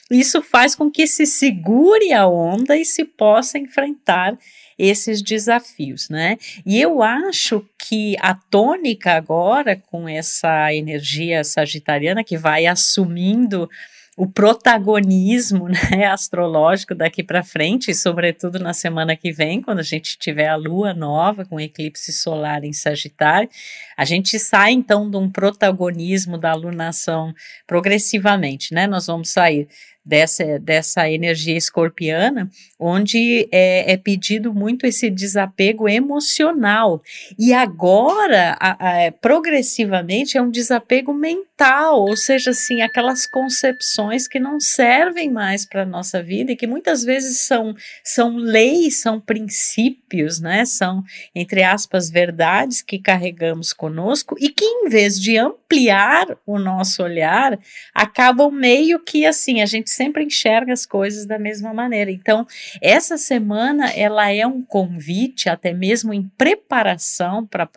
isso 0.10 0.42
faz 0.42 0.76
com 0.76 0.92
que 0.92 1.08
se 1.08 1.26
segure 1.26 2.12
a 2.12 2.28
onda 2.28 2.76
e 2.76 2.84
se 2.84 3.06
possa 3.06 3.58
enfrentar 3.58 4.38
esses 4.78 5.22
desafios, 5.22 6.10
né? 6.10 6.38
E 6.66 6.82
eu 6.82 7.02
acho 7.02 7.66
que 7.78 8.16
a 8.20 8.34
tônica 8.34 9.14
agora, 9.14 9.76
com 9.76 10.10
essa 10.10 10.74
energia 10.74 11.44
sagitariana 11.44 12.24
que 12.24 12.38
vai 12.38 12.66
assumindo 12.66 13.70
o 14.18 14.28
protagonismo 14.28 15.68
né, 15.92 16.06
astrológico 16.06 16.94
daqui 16.94 17.24
para 17.24 17.44
frente, 17.44 17.94
sobretudo 17.96 18.60
na 18.60 18.74
semana 18.74 19.16
que 19.16 19.32
vem, 19.32 19.62
quando 19.62 19.80
a 19.80 19.84
gente 19.84 20.18
tiver 20.18 20.48
a 20.48 20.56
lua 20.56 20.94
nova 20.94 21.46
com 21.46 21.60
eclipse 21.60 22.12
solar 22.12 22.64
em 22.64 22.74
Sagitário, 22.74 23.50
a 23.98 24.04
gente 24.04 24.38
sai 24.38 24.72
então 24.72 25.10
de 25.10 25.18
um 25.18 25.30
protagonismo 25.30 26.38
da 26.38 26.52
alunação 26.52 27.34
progressivamente, 27.66 28.74
né? 28.74 28.86
Nós 28.86 29.08
vamos 29.08 29.30
sair 29.30 29.68
dessa, 30.04 30.60
dessa 30.60 31.10
energia 31.10 31.56
escorpiana, 31.56 32.50
onde 32.80 33.48
é, 33.52 33.94
é 33.94 33.98
pedido 33.98 34.54
muito 34.54 34.86
esse 34.86 35.10
desapego 35.10 35.88
emocional. 35.88 37.02
E 37.38 37.54
agora, 37.54 38.58
a, 38.60 38.88
a, 38.88 39.02
é, 39.02 39.12
progressivamente, 39.12 40.38
é 40.38 40.42
um 40.42 40.50
desapego 40.50 41.14
mental, 41.14 42.02
ou 42.02 42.18
seja, 42.18 42.50
assim, 42.50 42.82
aquelas 42.82 43.28
concepções 43.28 44.28
que 44.28 44.40
não 44.40 44.60
servem 44.60 45.30
mais 45.30 45.66
para 45.66 45.84
a 45.84 45.86
nossa 45.86 46.22
vida 46.24 46.52
e 46.52 46.56
que 46.56 46.66
muitas 46.66 47.04
vezes 47.04 47.42
são, 47.42 47.76
são 48.04 48.36
leis, 48.36 49.02
são 49.02 49.20
princípios, 49.20 50.40
né? 50.40 50.66
São, 50.66 51.04
entre 51.36 51.62
aspas, 51.64 52.10
verdades 52.10 52.82
que 52.82 52.98
carregamos 52.98 53.72
conosco 53.72 54.36
e 54.40 54.50
que, 54.50 54.66
em 54.66 54.90
vez 54.90 55.20
de 55.20 55.38
ampliar 55.38 56.26
o 56.46 56.58
nosso 56.58 57.04
olhar, 57.04 57.60
acabam 57.94 58.52
meio 58.52 59.00
que 59.00 59.26
assim, 59.26 59.62
a 59.62 59.66
gente 59.66 59.91
sempre 59.92 60.24
enxerga 60.24 60.74
as 60.74 60.86
coisas 60.86 61.26
da 61.26 61.38
mesma 61.38 61.74
maneira. 61.74 62.12
Então, 62.12 62.46
essa 62.82 63.18
semana 63.18 63.90
ela 63.92 64.32
é 64.32 64.46
um 64.46 64.62
convite, 64.62 65.50
até 65.50 65.74
mesmo 65.74 66.14
em 66.14 66.24
preparação 66.38 67.46
para 67.46 67.70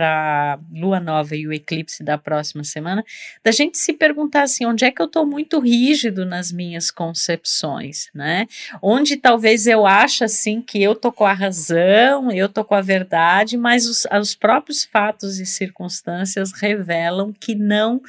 a 0.00 0.58
lua 0.72 1.00
nova 1.00 1.36
e 1.36 1.46
o 1.46 1.52
eclipse 1.52 2.02
da 2.02 2.18
próxima 2.18 2.64
semana, 2.64 3.04
da 3.42 3.50
gente 3.50 3.78
se 3.78 3.92
perguntar 3.92 4.42
assim: 4.42 4.66
onde 4.66 4.84
é 4.84 4.90
que 4.90 5.00
eu 5.00 5.06
estou 5.06 5.26
muito 5.26 5.58
rígido 5.58 6.24
nas 6.24 6.52
minhas 6.52 6.90
concepções, 6.90 8.08
né? 8.14 8.46
Onde 8.82 9.16
talvez 9.16 9.66
eu 9.66 9.86
ache 9.86 10.24
assim 10.24 10.60
que 10.60 10.82
eu 10.82 10.94
tô 10.94 11.12
com 11.12 11.24
a 11.24 11.32
razão, 11.32 12.30
eu 12.30 12.48
tô 12.48 12.64
com 12.64 12.74
a 12.74 12.80
verdade, 12.80 13.56
mas 13.56 13.86
os, 13.86 14.06
os 14.20 14.34
próprios 14.34 14.84
fatos 14.84 15.38
e 15.38 15.46
circunstâncias 15.46 16.52
revelam 16.52 17.32
que 17.32 17.54
não 17.54 18.00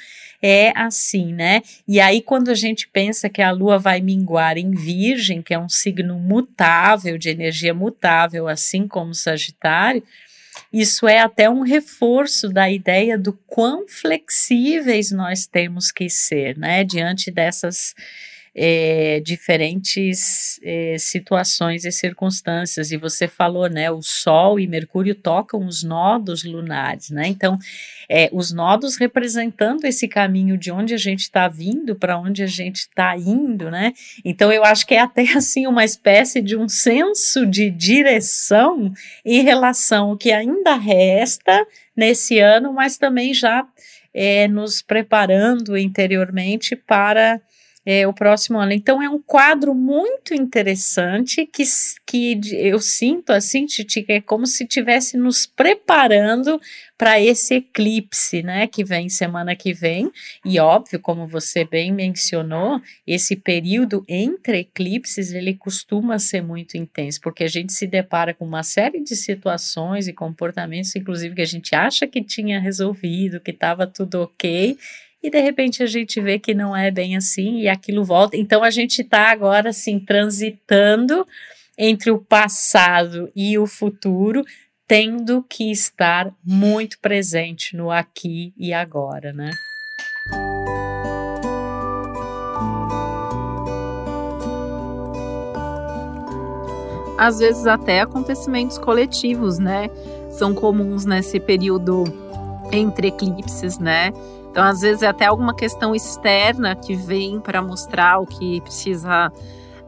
é 0.41 0.73
assim, 0.75 1.33
né? 1.33 1.61
E 1.87 1.99
aí, 1.99 2.21
quando 2.21 2.49
a 2.49 2.55
gente 2.55 2.87
pensa 2.87 3.29
que 3.29 3.41
a 3.41 3.50
lua 3.51 3.77
vai 3.77 4.01
minguar 4.01 4.57
em 4.57 4.71
Virgem, 4.71 5.41
que 5.41 5.53
é 5.53 5.59
um 5.59 5.69
signo 5.69 6.19
mutável, 6.19 7.17
de 7.17 7.29
energia 7.29 7.73
mutável, 7.73 8.47
assim 8.47 8.87
como 8.87 9.13
Sagitário, 9.13 10.03
isso 10.71 11.07
é 11.07 11.19
até 11.19 11.49
um 11.49 11.61
reforço 11.61 12.49
da 12.49 12.69
ideia 12.69 13.17
do 13.17 13.33
quão 13.47 13.87
flexíveis 13.87 15.11
nós 15.11 15.45
temos 15.45 15.91
que 15.91 16.09
ser, 16.09 16.57
né? 16.57 16.83
Diante 16.83 17.29
dessas 17.29 17.93
é, 18.53 19.21
diferentes 19.21 20.59
é, 20.61 20.97
situações 20.99 21.85
e 21.85 21.91
circunstâncias. 21.91 22.91
E 22.91 22.97
você 22.97 23.27
falou, 23.27 23.69
né? 23.69 23.89
O 23.89 24.01
Sol 24.01 24.59
e 24.59 24.67
Mercúrio 24.67 25.15
tocam 25.15 25.65
os 25.65 25.83
nodos 25.83 26.43
lunares, 26.43 27.09
né? 27.09 27.27
Então, 27.27 27.57
é, 28.09 28.29
os 28.33 28.51
nodos 28.51 28.97
representando 28.97 29.85
esse 29.85 30.07
caminho 30.07 30.57
de 30.57 30.71
onde 30.71 30.93
a 30.93 30.97
gente 30.97 31.21
está 31.21 31.47
vindo 31.47 31.95
para 31.95 32.19
onde 32.19 32.43
a 32.43 32.47
gente 32.47 32.81
está 32.81 33.17
indo, 33.17 33.71
né? 33.71 33.93
Então, 34.25 34.51
eu 34.51 34.65
acho 34.65 34.85
que 34.85 34.95
é 34.95 34.99
até 34.99 35.23
assim 35.35 35.65
uma 35.65 35.85
espécie 35.85 36.41
de 36.41 36.57
um 36.57 36.67
senso 36.67 37.45
de 37.45 37.69
direção 37.69 38.91
em 39.23 39.41
relação 39.41 40.09
ao 40.09 40.17
que 40.17 40.31
ainda 40.31 40.75
resta 40.75 41.65
nesse 41.95 42.39
ano, 42.39 42.73
mas 42.73 42.97
também 42.97 43.33
já 43.33 43.65
é, 44.13 44.47
nos 44.47 44.81
preparando 44.81 45.77
interiormente 45.77 46.75
para 46.75 47.41
é, 47.85 48.07
o 48.07 48.13
próximo 48.13 48.59
ano. 48.59 48.73
Então 48.73 49.01
é 49.01 49.09
um 49.09 49.21
quadro 49.21 49.73
muito 49.73 50.33
interessante 50.33 51.45
que, 51.45 51.63
que 52.05 52.39
eu 52.51 52.79
sinto 52.79 53.31
assim, 53.31 53.65
Titi, 53.65 54.03
que 54.03 54.13
é 54.13 54.21
como 54.21 54.45
se 54.45 54.63
estivesse 54.63 55.17
nos 55.17 55.45
preparando 55.45 56.59
para 56.97 57.19
esse 57.19 57.55
eclipse, 57.55 58.43
né, 58.43 58.67
que 58.67 58.83
vem 58.83 59.09
semana 59.09 59.55
que 59.55 59.73
vem. 59.73 60.11
E 60.45 60.59
óbvio, 60.59 60.99
como 60.99 61.25
você 61.25 61.65
bem 61.65 61.91
mencionou, 61.91 62.79
esse 63.07 63.35
período 63.35 64.05
entre 64.07 64.59
eclipses 64.59 65.31
ele 65.31 65.55
costuma 65.55 66.19
ser 66.19 66.43
muito 66.43 66.77
intenso, 66.77 67.19
porque 67.19 67.43
a 67.43 67.47
gente 67.47 67.73
se 67.73 67.87
depara 67.87 68.35
com 68.35 68.45
uma 68.45 68.61
série 68.61 69.03
de 69.03 69.15
situações 69.15 70.07
e 70.07 70.13
comportamentos, 70.13 70.95
inclusive 70.95 71.33
que 71.33 71.41
a 71.41 71.45
gente 71.45 71.73
acha 71.73 72.05
que 72.05 72.23
tinha 72.23 72.59
resolvido, 72.59 73.39
que 73.39 73.49
estava 73.49 73.87
tudo 73.87 74.21
ok 74.21 74.77
e 75.23 75.29
de 75.29 75.39
repente 75.39 75.83
a 75.83 75.85
gente 75.85 76.19
vê 76.19 76.39
que 76.39 76.53
não 76.53 76.75
é 76.75 76.89
bem 76.89 77.15
assim 77.15 77.59
e 77.59 77.67
aquilo 77.67 78.03
volta. 78.03 78.35
Então 78.35 78.63
a 78.63 78.71
gente 78.71 79.01
está 79.01 79.31
agora 79.31 79.69
assim 79.69 79.99
transitando 79.99 81.27
entre 81.77 82.11
o 82.11 82.19
passado 82.19 83.31
e 83.35 83.57
o 83.57 83.65
futuro, 83.65 84.43
tendo 84.87 85.43
que 85.43 85.71
estar 85.71 86.33
muito 86.43 86.99
presente 86.99 87.75
no 87.75 87.91
aqui 87.91 88.53
e 88.57 88.73
agora, 88.73 89.31
né? 89.31 89.51
Às 97.17 97.37
vezes 97.37 97.67
até 97.67 98.01
acontecimentos 98.01 98.79
coletivos, 98.79 99.59
né? 99.59 99.89
São 100.31 100.55
comuns 100.55 101.05
nesse 101.05 101.39
período 101.39 102.03
entre 102.71 103.09
eclipses, 103.09 103.77
né? 103.77 104.11
Então, 104.51 104.65
às 104.65 104.81
vezes, 104.81 105.01
é 105.01 105.07
até 105.07 105.25
alguma 105.25 105.55
questão 105.55 105.95
externa 105.95 106.75
que 106.75 106.93
vem 106.93 107.39
para 107.39 107.61
mostrar 107.61 108.19
o 108.19 108.27
que 108.27 108.59
precisa 108.59 109.31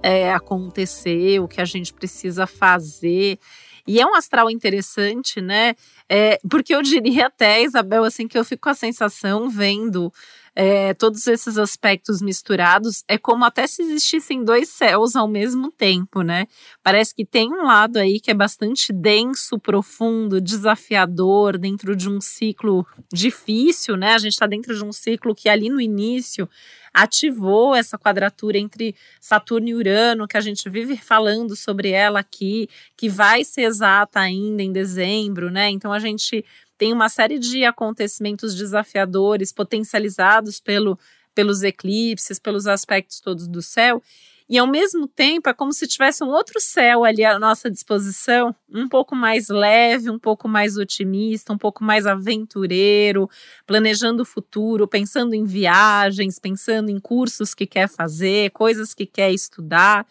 é, 0.01 0.33
acontecer, 0.33 1.41
o 1.41 1.49
que 1.49 1.59
a 1.59 1.65
gente 1.65 1.93
precisa 1.93 2.47
fazer. 2.47 3.37
E 3.85 3.99
é 3.99 4.05
um 4.05 4.15
astral 4.15 4.49
interessante, 4.49 5.41
né? 5.41 5.75
É, 6.07 6.39
porque 6.49 6.73
eu 6.73 6.81
diria 6.81 7.27
até, 7.27 7.61
Isabel, 7.61 8.05
assim, 8.05 8.25
que 8.25 8.37
eu 8.37 8.45
fico 8.45 8.63
com 8.63 8.69
a 8.69 8.73
sensação 8.73 9.49
vendo 9.49 10.13
é, 10.55 10.93
todos 10.93 11.25
esses 11.25 11.57
aspectos 11.57 12.21
misturados, 12.21 13.03
é 13.07 13.17
como 13.17 13.43
até 13.43 13.65
se 13.65 13.81
existissem 13.81 14.43
dois 14.43 14.69
céus 14.69 15.15
ao 15.15 15.27
mesmo 15.27 15.71
tempo, 15.71 16.21
né? 16.21 16.47
Parece 16.83 17.15
que 17.15 17.25
tem 17.25 17.51
um 17.51 17.63
lado 17.63 17.97
aí 17.97 18.19
que 18.19 18.29
é 18.29 18.33
bastante 18.33 18.93
denso, 18.93 19.57
profundo, 19.57 20.39
desafiador, 20.39 21.57
dentro 21.57 21.95
de 21.95 22.09
um 22.09 22.21
ciclo 22.21 22.85
difícil, 23.11 23.97
né? 23.97 24.13
A 24.13 24.19
gente 24.19 24.33
está 24.33 24.45
dentro 24.45 24.75
de 24.75 24.83
um 24.83 24.91
ciclo 24.91 25.33
que 25.33 25.49
ali 25.49 25.69
no 25.69 25.81
início 25.81 26.47
ativou 26.93 27.73
essa 27.73 27.97
quadratura 27.97 28.57
entre 28.57 28.95
Saturno 29.19 29.67
e 29.67 29.73
Urano, 29.73 30.27
que 30.27 30.37
a 30.37 30.41
gente 30.41 30.69
vive 30.69 30.95
falando 30.95 31.55
sobre 31.55 31.89
ela 31.89 32.19
aqui, 32.19 32.69
que 32.95 33.09
vai 33.09 33.43
ser 33.43 33.63
exata 33.63 34.19
ainda 34.19 34.61
em 34.61 34.71
dezembro, 34.71 35.49
né? 35.49 35.71
Então 35.71 35.91
a 35.91 35.97
gente 35.97 36.45
tem 36.77 36.91
uma 36.93 37.09
série 37.09 37.39
de 37.39 37.63
acontecimentos 37.63 38.55
desafiadores 38.55 39.51
potencializados 39.51 40.59
pelo, 40.59 40.97
pelos 41.33 41.63
eclipses, 41.63 42.39
pelos 42.39 42.67
aspectos 42.67 43.19
todos 43.19 43.47
do 43.47 43.61
céu. 43.61 44.01
e 44.49 44.57
ao 44.57 44.67
mesmo 44.67 45.07
tempo 45.07 45.49
é 45.49 45.53
como 45.53 45.71
se 45.71 45.87
tivesse 45.87 46.23
um 46.23 46.27
outro 46.27 46.59
céu 46.59 47.05
ali 47.05 47.23
à 47.23 47.39
nossa 47.39 47.71
disposição, 47.71 48.53
um 48.69 48.89
pouco 48.89 49.15
mais 49.15 49.47
leve, 49.47 50.09
um 50.09 50.19
pouco 50.19 50.49
mais 50.49 50.77
otimista, 50.77 51.53
um 51.53 51.57
pouco 51.57 51.83
mais 51.83 52.05
aventureiro, 52.05 53.29
planejando 53.65 54.23
o 54.23 54.25
futuro, 54.25 54.87
pensando 54.87 55.33
em 55.33 55.45
viagens, 55.45 56.39
pensando 56.39 56.89
em 56.89 56.99
cursos 56.99 57.53
que 57.53 57.65
quer 57.65 57.87
fazer, 57.87 58.51
coisas 58.51 58.93
que 58.93 59.05
quer 59.05 59.31
estudar. 59.31 60.05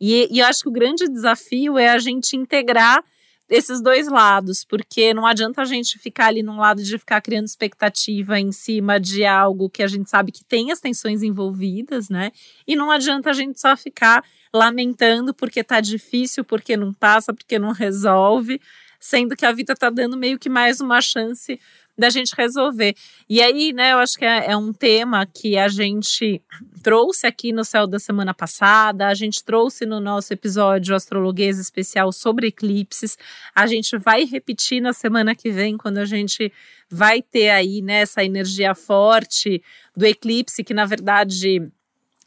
E, 0.00 0.28
e 0.30 0.38
eu 0.38 0.46
acho 0.46 0.62
que 0.62 0.68
o 0.68 0.72
grande 0.72 1.08
desafio 1.08 1.76
é 1.76 1.88
a 1.88 1.98
gente 1.98 2.36
integrar 2.36 3.04
esses 3.48 3.82
dois 3.82 4.08
lados, 4.08 4.64
porque 4.64 5.12
não 5.12 5.26
adianta 5.26 5.62
a 5.62 5.64
gente 5.64 5.98
ficar 5.98 6.26
ali 6.26 6.42
num 6.42 6.56
lado 6.56 6.82
de 6.82 6.98
ficar 6.98 7.20
criando 7.20 7.46
expectativa 7.46 8.38
em 8.40 8.50
cima 8.50 8.98
de 8.98 9.24
algo 9.24 9.68
que 9.68 9.82
a 9.82 9.86
gente 9.86 10.08
sabe 10.08 10.32
que 10.32 10.44
tem 10.44 10.72
as 10.72 10.80
tensões 10.80 11.22
envolvidas, 11.22 12.08
né? 12.08 12.30
E 12.66 12.74
não 12.74 12.90
adianta 12.90 13.30
a 13.30 13.32
gente 13.32 13.60
só 13.60 13.76
ficar 13.76 14.24
lamentando 14.54 15.34
porque 15.34 15.62
tá 15.62 15.80
difícil, 15.80 16.44
porque 16.44 16.76
não 16.76 16.92
passa, 16.92 17.32
porque 17.32 17.58
não 17.58 17.72
resolve, 17.72 18.60
sendo 19.00 19.34
que 19.34 19.44
a 19.44 19.52
vida 19.52 19.74
tá 19.74 19.90
dando 19.90 20.16
meio 20.16 20.38
que 20.38 20.48
mais 20.48 20.80
uma 20.80 21.00
chance 21.00 21.58
da 21.96 22.08
gente 22.10 22.34
resolver. 22.36 22.94
E 23.28 23.42
aí, 23.42 23.72
né, 23.72 23.92
eu 23.92 23.98
acho 23.98 24.18
que 24.18 24.24
é, 24.24 24.50
é, 24.50 24.56
um 24.56 24.72
tema 24.72 25.26
que 25.26 25.58
a 25.58 25.68
gente 25.68 26.42
trouxe 26.82 27.26
aqui 27.26 27.52
no 27.52 27.64
Céu 27.64 27.86
da 27.86 27.98
semana 27.98 28.32
passada, 28.34 29.08
a 29.08 29.14
gente 29.14 29.44
trouxe 29.44 29.84
no 29.84 30.00
nosso 30.00 30.32
episódio 30.32 30.94
Astrologuês 30.94 31.58
especial 31.58 32.10
sobre 32.10 32.48
eclipses, 32.48 33.16
a 33.54 33.66
gente 33.66 33.96
vai 33.98 34.24
repetir 34.24 34.80
na 34.80 34.92
semana 34.92 35.34
que 35.34 35.50
vem, 35.50 35.76
quando 35.76 35.98
a 35.98 36.04
gente 36.04 36.52
vai 36.90 37.22
ter 37.22 37.50
aí, 37.50 37.80
né, 37.82 38.00
essa 38.02 38.24
energia 38.24 38.74
forte 38.74 39.62
do 39.96 40.06
eclipse, 40.06 40.64
que 40.64 40.74
na 40.74 40.86
verdade 40.86 41.70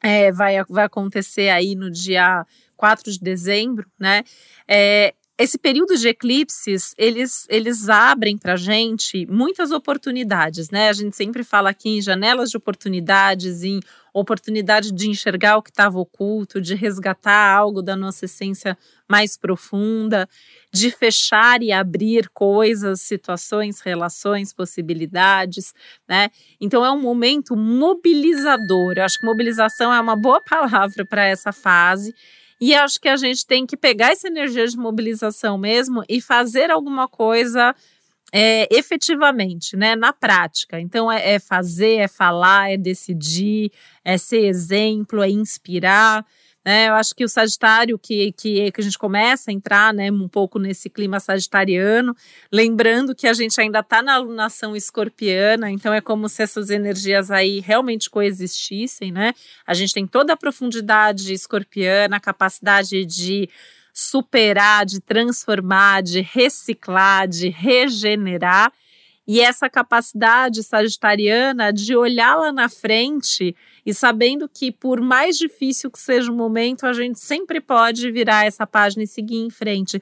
é, 0.01 0.31
vai, 0.31 0.63
vai 0.69 0.86
acontecer 0.86 1.50
aí 1.50 1.75
no 1.75 1.89
dia 1.89 2.45
4 2.77 3.12
de 3.12 3.19
dezembro, 3.19 3.89
né? 4.00 4.24
É, 4.67 5.13
esse 5.38 5.58
período 5.58 5.98
de 5.98 6.08
eclipses, 6.08 6.96
eles, 6.98 7.46
eles 7.50 7.89
abrem 7.89 8.38
para 8.38 8.54
a 8.54 8.58
gente 8.58 9.25
muitas 9.25 9.70
oportunidades, 9.72 10.70
né? 10.70 10.88
A 10.88 10.94
gente 10.94 11.13
sempre 11.13 11.44
fala 11.44 11.72
aqui 11.72 11.98
em 11.98 12.01
janelas 12.01 12.50
de 12.50 12.56
oportunidades, 12.56 13.62
em 13.62 13.82
oportunidade 14.13 14.94
de 14.94 15.10
enxergar 15.10 15.58
o 15.58 15.62
que 15.62 15.72
estava 15.72 16.00
oculto, 16.00 16.62
de 16.62 16.74
resgatar 16.74 17.54
algo 17.54 17.82
da 17.82 17.98
nossa 17.98 18.24
essência 18.24 18.77
mais 19.10 19.36
profunda, 19.36 20.25
de 20.72 20.89
fechar 20.89 21.62
e 21.62 21.70
abrir 21.70 22.30
coisas, 22.30 23.01
situações, 23.01 23.82
relações, 23.82 24.54
possibilidades, 24.54 25.74
né? 26.08 26.30
Então 26.62 26.86
é 26.86 26.92
um 26.92 27.01
momento 27.01 27.58
mobilizador. 27.58 28.94
Eu 28.96 29.04
acho 29.04 29.20
que 29.20 29.25
mobilização 29.25 29.94
é 29.94 30.00
uma 30.00 30.15
boa 30.15 30.39
palavra 30.48 31.06
para 31.06 31.25
essa 31.25 31.51
fase 31.51 32.15
e 32.60 32.74
acho 32.74 33.00
que 33.00 33.10
a 33.10 33.18
gente 33.18 33.46
tem 33.46 33.66
que 33.66 33.76
pegar 33.76 34.12
essa 34.12 34.28
energia 34.28 34.68
de 34.68 34.78
mobilização 34.78 35.58
mesmo 35.58 36.04
e 36.08 36.22
fazer 36.22 36.72
alguma 36.72 37.08
coisa 37.08 37.76
é, 38.32 38.68
efetivamente, 38.70 39.76
né, 39.78 39.96
na 39.96 40.12
prática. 40.12 40.80
Então, 40.80 41.12
é, 41.12 41.36
é 41.36 41.40
fazer, 41.40 41.98
é 41.98 42.08
falar, 42.08 42.72
é 42.72 42.78
decidir, 42.78 43.72
é 44.04 44.18
ser 44.18 44.46
exemplo, 44.46 45.24
é 45.24 45.30
inspirar. 45.30 46.26
Né? 46.65 46.89
Eu 46.89 46.95
acho 46.95 47.13
que 47.13 47.24
o 47.24 47.29
Sagitário, 47.29 48.00
que, 48.00 48.31
que, 48.31 48.72
que 48.72 48.81
a 48.81 48.84
gente 48.84 48.98
começa 48.98 49.51
a 49.51 49.53
entrar 49.53 49.93
né, 49.93 50.12
um 50.12 50.27
pouco 50.27 50.57
nesse 50.57 50.89
clima 50.89 51.19
sagitariano, 51.19 52.15
lembrando 52.51 53.13
que 53.13 53.27
a 53.27 53.34
gente 53.34 53.62
ainda 53.62 53.79
está 53.79 54.01
na 54.01 54.15
alunação 54.15 54.75
escorpiana, 54.75 55.69
então 55.69 55.93
é 55.93 56.01
como 56.01 56.27
se 56.27 56.41
essas 56.41 56.72
energias 56.72 57.29
aí 57.29 57.60
realmente 57.60 58.10
coexistissem, 58.10 59.12
né? 59.12 59.34
A 59.67 59.75
gente 59.75 59.93
tem 59.93 60.07
toda 60.07 60.34
a 60.34 60.38
profundidade 60.38 61.31
escorpiana, 61.31 62.17
a 62.17 62.19
capacidade 62.19 63.05
de 63.05 63.48
superar, 63.93 64.86
de 64.86 65.00
transformar, 65.00 66.01
de 66.01 66.22
reciclar, 66.22 67.27
de 67.27 67.50
regenerar. 67.50 68.74
E 69.27 69.41
essa 69.41 69.70
capacidade 69.70 70.63
sagitariana 70.63 71.74
de 71.74 71.96
olhar 71.96 72.36
lá 72.36 72.51
na 72.51 72.70
frente 72.70 73.55
e 73.86 73.94
sabendo 73.94 74.48
que, 74.48 74.72
por 74.72 75.01
mais 75.01 75.38
difícil 75.38 75.89
que 75.89 76.00
seja 76.00 76.32
o 76.32 76.36
momento, 76.36 76.86
a 76.86 76.94
gente 76.94 77.20
sempre 77.20 77.60
pode 77.60 78.12
virar 78.12 78.46
essa 78.46 78.67
página 78.67 79.03
e 79.03 79.08
seguir 79.08 79.38
em 79.38 79.50
frente. 79.50 80.02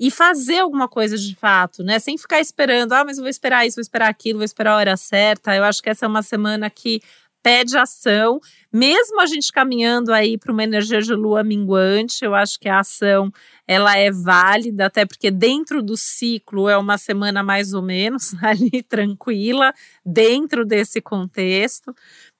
E 0.00 0.10
fazer 0.10 0.58
alguma 0.58 0.88
coisa 0.88 1.16
de 1.16 1.34
fato, 1.36 1.84
né? 1.84 1.98
Sem 1.98 2.18
ficar 2.18 2.40
esperando, 2.40 2.92
ah, 2.92 3.04
mas 3.04 3.18
eu 3.18 3.22
vou 3.22 3.30
esperar 3.30 3.66
isso, 3.66 3.76
vou 3.76 3.82
esperar 3.82 4.08
aquilo, 4.08 4.38
vou 4.38 4.44
esperar 4.44 4.72
a 4.72 4.76
hora 4.76 4.96
certa. 4.96 5.54
Eu 5.54 5.64
acho 5.64 5.82
que 5.82 5.90
essa 5.90 6.06
é 6.06 6.08
uma 6.08 6.22
semana 6.22 6.68
que 6.68 7.00
pede 7.42 7.76
ação, 7.76 8.38
mesmo 8.72 9.20
a 9.20 9.26
gente 9.26 9.50
caminhando 9.50 10.12
aí 10.12 10.38
para 10.38 10.52
uma 10.52 10.62
energia 10.62 11.00
de 11.00 11.12
lua 11.12 11.42
minguante, 11.42 12.24
eu 12.24 12.34
acho 12.34 12.58
que 12.58 12.68
a 12.68 12.80
ação 12.80 13.32
ela 13.66 13.96
é 13.96 14.10
válida, 14.10 14.86
até 14.86 15.04
porque 15.04 15.30
dentro 15.30 15.82
do 15.82 15.96
ciclo 15.96 16.68
é 16.68 16.76
uma 16.76 16.98
semana 16.98 17.42
mais 17.42 17.74
ou 17.74 17.82
menos 17.82 18.34
ali 18.42 18.82
tranquila, 18.82 19.72
dentro 20.04 20.64
desse 20.64 21.00
contexto, 21.00 21.94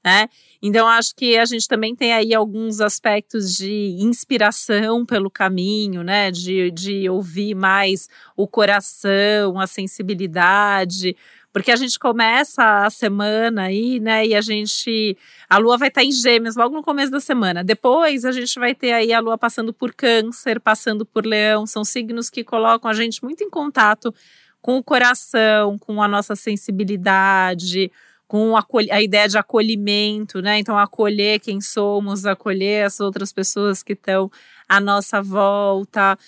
né? 0.04 0.28
Então, 0.60 0.88
acho 0.88 1.14
que 1.14 1.36
a 1.38 1.44
gente 1.44 1.68
também 1.68 1.94
tem 1.94 2.12
aí 2.12 2.34
alguns 2.34 2.80
aspectos 2.80 3.54
de 3.54 3.96
inspiração 4.00 5.06
pelo 5.06 5.30
caminho, 5.30 6.02
né? 6.02 6.30
De, 6.30 6.70
de 6.72 7.08
ouvir 7.08 7.54
mais 7.54 8.08
o 8.36 8.48
coração, 8.48 9.60
a 9.60 9.66
sensibilidade, 9.66 11.16
porque 11.52 11.70
a 11.70 11.76
gente 11.76 11.98
começa 11.98 12.86
a 12.86 12.90
semana 12.90 13.64
aí, 13.64 14.00
né? 14.00 14.26
E 14.26 14.34
a 14.34 14.40
gente. 14.40 15.16
A 15.48 15.58
lua 15.58 15.76
vai 15.76 15.88
estar 15.88 16.02
em 16.02 16.10
gêmeos 16.10 16.56
logo 16.56 16.74
no 16.74 16.82
começo 16.82 17.12
da 17.12 17.20
semana. 17.20 17.62
Depois 17.62 18.24
a 18.24 18.32
gente 18.32 18.58
vai 18.58 18.74
ter 18.74 18.92
aí 18.92 19.12
a 19.12 19.20
lua 19.20 19.36
passando 19.36 19.72
por 19.72 19.92
câncer, 19.92 20.58
passando 20.58 21.04
por 21.04 21.26
leão. 21.26 21.66
São 21.66 21.84
signos 21.84 22.30
que 22.30 22.42
colocam 22.42 22.90
a 22.90 22.94
gente 22.94 23.22
muito 23.22 23.44
em 23.44 23.50
contato 23.50 24.14
com 24.62 24.78
o 24.78 24.82
coração, 24.82 25.78
com 25.78 26.02
a 26.02 26.08
nossa 26.08 26.34
sensibilidade 26.34 27.90
com 28.32 28.56
a, 28.56 29.02
ideia 29.02 29.28
de 29.28 29.36
acolhimento, 29.36 30.40
né? 30.40 30.58
Então, 30.58 30.78
acolher 30.78 31.38
quem 31.38 31.60
somos, 31.60 32.24
acolher 32.24 32.86
as 32.86 32.98
outras 32.98 33.30
pessoas 33.30 33.82
que 33.82 33.92
estão 33.92 34.30
à 34.66 34.80
nossa 34.80 35.20
volta. 35.20 36.18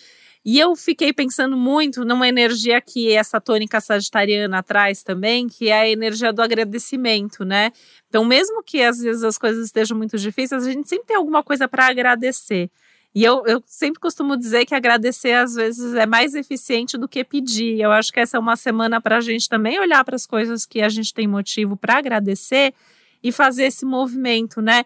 E 0.45 0.59
eu 0.59 0.77
fiquei 0.77 1.11
pensando 1.11 1.57
muito 1.57 2.05
numa 2.05 2.29
energia 2.29 2.79
que 2.79 3.13
essa 3.13 3.41
tônica 3.41 3.81
sagitariana 3.81 4.63
traz 4.63 5.03
também, 5.03 5.49
que 5.49 5.71
é 5.71 5.81
a 5.81 5.89
energia 5.89 6.33
do 6.35 6.43
agradecimento, 6.43 7.47
né? 7.47 7.73
Então, 8.09 8.25
mesmo 8.27 8.63
que 8.63 8.83
às 8.83 8.99
vezes 8.99 9.25
as 9.25 9.39
coisas 9.39 9.65
estejam 9.65 9.97
muito 9.97 10.19
difíceis, 10.19 10.67
a 10.67 10.71
gente 10.71 10.87
sempre 10.87 11.07
tem 11.07 11.17
alguma 11.17 11.43
coisa 11.43 11.67
para 11.67 11.87
agradecer. 11.87 12.71
E 13.15 13.25
eu, 13.25 13.47
eu 13.47 13.63
sempre 13.65 14.01
costumo 14.01 14.37
dizer 14.37 14.67
que 14.67 14.75
agradecer 14.75 15.33
às 15.33 15.55
vezes 15.55 15.95
é 15.95 16.05
mais 16.05 16.35
eficiente 16.35 16.99
do 16.99 17.09
que 17.09 17.25
pedir. 17.25 17.81
Eu 17.81 17.93
acho 17.93 18.13
que 18.13 18.21
essa 18.21 18.37
é 18.37 18.41
uma 18.41 18.57
semana 18.57 19.01
para 19.01 19.19
a 19.19 19.21
gente 19.21 19.49
também 19.49 19.81
olhar 19.81 20.05
para 20.05 20.17
as 20.17 20.27
coisas 20.27 20.67
que 20.67 20.83
a 20.83 20.89
gente 20.91 21.15
tem 21.15 21.27
motivo 21.27 21.77
para 21.77 21.97
agradecer 21.97 22.75
e 23.23 23.33
fazer 23.33 23.65
esse 23.65 23.87
movimento, 23.87 24.61
né? 24.61 24.85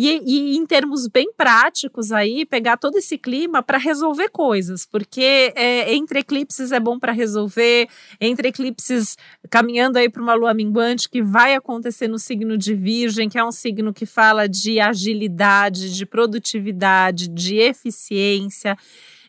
E, 0.00 0.22
e, 0.24 0.56
em 0.56 0.64
termos 0.64 1.08
bem 1.08 1.32
práticos 1.36 2.12
aí, 2.12 2.46
pegar 2.46 2.76
todo 2.76 2.96
esse 2.98 3.18
clima 3.18 3.64
para 3.64 3.78
resolver 3.78 4.28
coisas, 4.28 4.86
porque 4.86 5.52
é, 5.56 5.92
entre 5.92 6.20
eclipses 6.20 6.70
é 6.70 6.78
bom 6.78 7.00
para 7.00 7.10
resolver, 7.10 7.88
entre 8.20 8.46
eclipses 8.46 9.16
caminhando 9.50 9.98
aí 9.98 10.08
para 10.08 10.22
uma 10.22 10.34
lua 10.34 10.54
minguante 10.54 11.08
que 11.08 11.20
vai 11.20 11.56
acontecer 11.56 12.06
no 12.06 12.16
signo 12.16 12.56
de 12.56 12.76
Virgem, 12.76 13.28
que 13.28 13.40
é 13.40 13.44
um 13.44 13.50
signo 13.50 13.92
que 13.92 14.06
fala 14.06 14.48
de 14.48 14.78
agilidade, 14.78 15.92
de 15.92 16.06
produtividade, 16.06 17.26
de 17.26 17.56
eficiência 17.56 18.78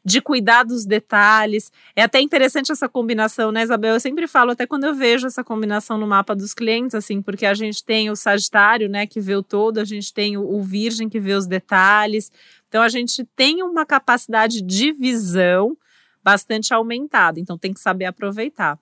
de 0.04 0.22
cuidar 0.22 0.64
dos 0.64 0.86
detalhes. 0.86 1.72
É 1.96 2.04
até 2.04 2.22
interessante 2.22 2.72
essa 2.72 2.88
combinação, 2.88 3.52
né, 3.52 3.64
Isabel? 3.64 3.94
Eu 3.94 4.00
sempre 4.00 4.28
falo, 4.28 4.52
até 4.52 4.66
quando 4.66 4.86
eu 4.86 4.94
vejo 4.94 5.28
essa 5.28 5.44
combinação 5.44 5.98
no 5.98 6.08
mapa 6.08 6.36
dos 6.36 6.54
clientes, 6.54 6.96
assim, 6.96 7.22
porque 7.22 7.46
a 7.46 7.54
gente 7.54 7.84
tem 7.84 8.10
o 8.10 8.16
Sagitário, 8.16 8.90
né, 8.90 9.06
que 9.06 9.20
vê 9.20 9.36
o 9.36 9.44
todo, 9.44 9.80
a 9.80 9.86
gente 9.86 10.14
tem 10.14 10.38
o, 10.38 10.62
Virgem 10.62 11.10
que 11.10 11.20
vê 11.20 11.34
os 11.34 11.48
detalhes. 11.48 12.32
Então 12.68 12.82
a 12.82 12.90
gente 12.90 13.26
tem 13.36 13.64
uma 13.64 13.86
capacidade 13.86 14.62
de 14.62 14.92
visão 14.92 15.76
bastante 16.24 16.74
aumentada, 16.74 17.40
então 17.40 17.58
tem 17.58 17.74
que 17.74 17.80
saber 17.80 18.06
aproveitar. 18.06 18.78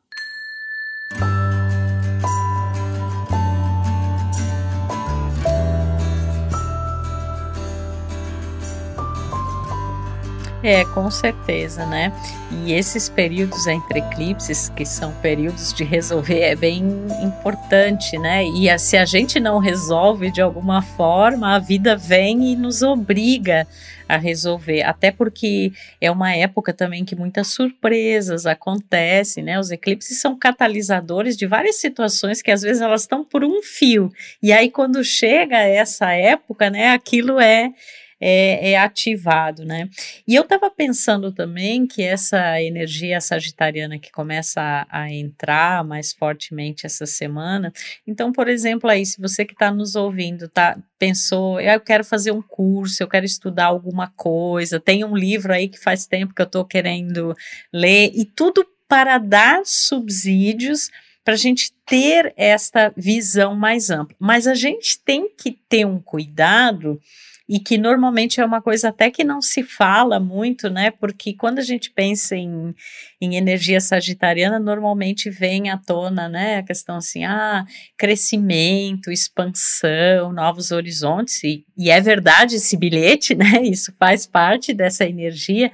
É, 10.69 10.84
com 10.84 11.10
certeza, 11.10 11.86
né? 11.86 12.12
E 12.51 12.73
esses 12.73 13.08
períodos 13.08 13.67
entre 13.67 13.99
eclipses, 13.99 14.67
que 14.67 14.86
são 14.86 15.13
períodos 15.21 15.71
de 15.73 15.86
resolver, 15.86 16.41
é 16.41 16.58
bem 16.58 16.84
importante, 17.23 18.17
né? 18.17 18.43
E 18.43 18.69
a, 18.69 18.77
se 18.77 18.97
a 18.97 19.06
gente 19.06 19.39
não 19.39 19.60
resolve 19.60 20.30
de 20.30 20.41
alguma 20.41 20.82
forma, 20.82 21.56
a 21.56 21.58
vida 21.58 21.95
vem 21.95 22.51
e 22.51 22.56
nos 22.58 22.82
obriga 22.82 23.65
a 24.10 24.17
resolver. 24.17 24.84
Até 24.84 25.10
porque 25.10 25.71
é 26.01 26.12
uma 26.12 26.36
época 26.36 26.73
também 26.73 27.06
que 27.06 27.15
muitas 27.15 27.47
surpresas 27.47 28.45
acontecem, 28.45 29.45
né? 29.45 29.58
Os 29.58 29.71
eclipses 29.71 30.19
são 30.19 30.38
catalisadores 30.38 31.38
de 31.38 31.47
várias 31.47 31.77
situações 31.77 32.41
que 32.41 32.51
às 32.51 32.62
vezes 32.62 32.82
elas 32.82 33.03
estão 33.03 33.23
por 33.23 33.41
um 33.41 33.62
fio. 33.63 34.12
E 34.43 34.51
aí, 34.51 34.69
quando 34.69 35.01
chega 35.01 35.60
essa 35.60 36.12
época, 36.12 36.69
né, 36.69 36.91
aquilo 36.91 37.39
é 37.39 37.71
é, 38.19 38.71
é 38.71 38.77
ativado, 38.77 39.63
né? 39.63 39.89
E 40.27 40.36
eu 40.36 40.43
estava 40.43 40.69
pensando 40.69 41.32
também 41.32 41.86
que 41.86 42.01
essa 42.01 42.62
energia 42.62 43.21
sagitariana 43.21 43.99
que 43.99 44.12
começa 44.12 44.62
a, 44.62 45.03
a, 45.03 45.13
entrar 45.13 45.84
mais 45.84 46.13
fortemente 46.13 46.86
essa 46.86 47.06
semana. 47.06 47.71
Então, 48.06 48.32
por 48.32 48.47
exemplo, 48.47 48.89
aí, 48.89 49.06
se 49.06 49.21
você 49.21 49.45
que 49.45 49.53
está 49.53 49.71
nos 49.71 49.95
ouvindo, 49.95 50.49
tá, 50.49 50.77
pensou, 50.97 51.60
eu 51.62 51.80
quero 51.80 52.03
fazer 52.03 52.32
um 52.32 52.41
curso, 52.41 53.01
eu 53.01 53.08
quero 53.08 53.25
estudar 53.25 53.65
alguma 53.65 54.08
coisa, 54.15 54.80
tem 54.80 55.03
um 55.03 55.15
livro 55.15 55.53
aí 55.53 55.67
que 55.67 55.80
faz 55.80 56.08
tempo 56.08 56.34
que 56.34 56.41
eu 56.41 56.47
estou 56.47 56.65
querendo 56.65 57.36
ler, 57.71 58.12
e 58.15 58.25
tudo 58.25 58.65
para 58.88 59.17
dar 59.17 59.62
subsídios 59.65 60.89
para 61.27 61.34
a 61.34 61.38
gente 61.38 61.73
ter 61.86 62.34
esta 62.38 62.93
visão 62.95 63.53
mais 63.53 63.89
ampla. 63.89 64.15
Mas 64.17 64.47
a 64.47 64.56
gente 64.56 64.97
tem 65.03 65.27
que 65.27 65.51
ter 65.51 65.86
um 65.86 65.99
cuidado 65.99 67.01
e 67.47 67.60
que 67.60 67.77
normalmente 67.77 68.41
é 68.41 68.45
uma 68.45 68.62
coisa 68.62 68.89
até 68.89 69.10
que 69.10 69.23
não 69.23 69.41
se 69.41 69.63
fala 69.63 70.19
muito, 70.19 70.69
né? 70.69 70.91
Porque 70.91 71.33
quando 71.33 71.60
a 71.60 71.63
gente 71.63 71.89
pensa 71.89 72.36
em, 72.36 72.75
em 73.21 73.36
energia 73.36 73.79
sagitariana, 73.79 74.60
normalmente 74.60 75.29
vem 75.29 75.69
à 75.69 75.77
tona, 75.77 76.27
né? 76.27 76.57
A 76.57 76.63
questão 76.63 76.97
assim, 76.97 77.23
ah, 77.23 77.65
crescimento, 77.97 79.12
expansão, 79.12 80.33
novos 80.33 80.71
horizontes, 80.71 81.41
e, 81.43 81.65
e 81.77 81.89
é 81.89 82.01
verdade 82.01 82.57
esse 82.57 82.75
bilhete, 82.75 83.33
né? 83.36 83.62
Isso 83.63 83.93
faz 83.97 84.25
parte 84.25 84.73
dessa 84.73 85.05
energia 85.05 85.71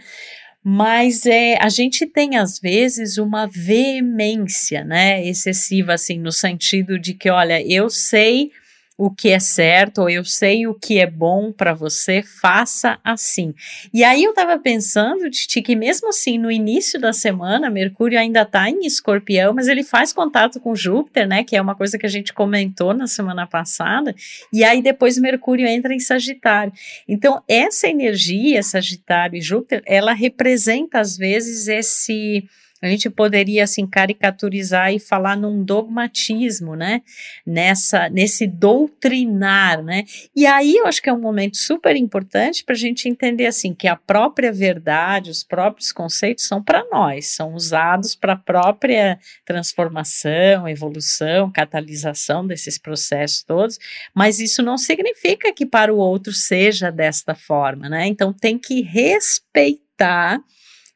mas 0.66 1.26
é, 1.26 1.58
a 1.62 1.68
gente 1.68 2.08
tem 2.08 2.38
às 2.38 2.58
vezes 2.58 3.18
uma 3.18 3.46
veemência, 3.46 4.82
né, 4.86 5.22
excessiva 5.28 5.94
assim 5.94 6.18
no 6.18 6.32
sentido 6.32 6.98
de 6.98 7.14
que, 7.14 7.30
olha, 7.30 7.62
eu 7.62 7.90
sei 7.90 8.50
o 8.98 9.10
que 9.10 9.30
é 9.30 9.40
certo, 9.40 10.02
ou 10.02 10.10
eu 10.10 10.24
sei 10.24 10.68
o 10.68 10.74
que 10.74 11.00
é 11.00 11.08
bom 11.08 11.52
para 11.52 11.74
você, 11.74 12.22
faça 12.22 13.00
assim. 13.04 13.54
E 13.94 14.04
aí 14.04 14.24
eu 14.24 14.32
estava 14.32 14.58
pensando, 14.60 15.30
Titi, 15.30 15.62
que 15.62 15.76
mesmo 15.76 16.10
assim, 16.10 16.38
no 16.38 16.52
início 16.52 17.00
da 17.00 17.12
semana, 17.12 17.70
Mercúrio 17.70 18.20
ainda 18.20 18.44
está 18.44 18.70
em 18.70 18.86
escorpião, 18.86 19.54
mas 19.54 19.68
ele 19.68 19.84
faz 19.84 20.14
contato 20.14 20.60
com 20.60 20.76
Júpiter, 20.76 21.28
né? 21.28 21.44
Que 21.44 21.56
é 21.56 21.62
uma 21.62 21.76
coisa 21.76 21.98
que 21.98 22.06
a 22.06 22.10
gente 22.10 22.34
comentou 22.34 22.94
na 22.94 23.08
semana 23.08 23.48
passada, 23.48 24.14
e 24.52 24.64
aí 24.64 24.82
depois 24.82 25.18
Mercúrio 25.18 25.68
entra 25.68 25.94
em 25.94 26.00
Sagitário. 26.00 26.72
Então, 27.08 27.42
essa 27.48 27.88
energia, 27.88 28.62
Sagitário 28.62 29.38
e 29.38 29.42
Júpiter, 29.42 29.82
ela 29.86 30.14
representa 30.14 31.00
às 31.00 31.18
vezes 31.18 31.68
esse 31.68 32.48
a 32.84 32.90
gente 32.90 33.10
poderia 33.10 33.64
assim 33.64 33.88
caricaturizar 33.88 34.94
e 34.94 35.00
falar 35.00 35.38
num 35.38 35.64
dogmatismo, 35.64 36.76
né? 36.76 37.02
Nessa, 37.46 38.10
nesse 38.10 38.46
doutrinar, 38.46 39.82
né? 39.82 40.04
E 40.36 40.46
aí 40.46 40.76
eu 40.76 40.86
acho 40.86 41.02
que 41.02 41.10
é 41.10 41.14
um 41.14 41.22
momento 41.22 41.56
super 41.56 41.96
importante 41.96 42.62
para 42.62 42.76
a 42.76 42.78
gente 42.78 43.08
entender 43.08 43.46
assim 43.46 43.74
que 43.74 43.88
a 43.88 43.96
própria 43.96 44.52
verdade, 44.52 45.32
os 45.32 45.46
próprios 45.46 45.94
conceitos 45.94 46.46
são 46.46 46.62
para 46.62 46.84
nós, 46.92 47.28
são 47.28 47.54
usados 47.54 48.16
para 48.16 48.34
a 48.34 48.38
própria 48.38 49.18
transformação, 49.46 50.68
evolução, 50.68 51.50
catalisação 51.52 52.46
desses 52.46 52.78
processos 52.78 53.44
todos, 53.44 53.80
mas 54.14 54.42
isso 54.42 54.62
não 54.62 54.78
significa 54.78 55.54
que 55.54 55.66
para 55.66 55.94
o 55.94 55.98
outro 55.98 56.34
seja 56.34 56.92
desta 56.92 57.34
forma, 57.34 57.88
né? 57.88 58.08
Então 58.08 58.34
tem 58.34 58.60
que 58.60 58.82
respeitar 58.82 60.44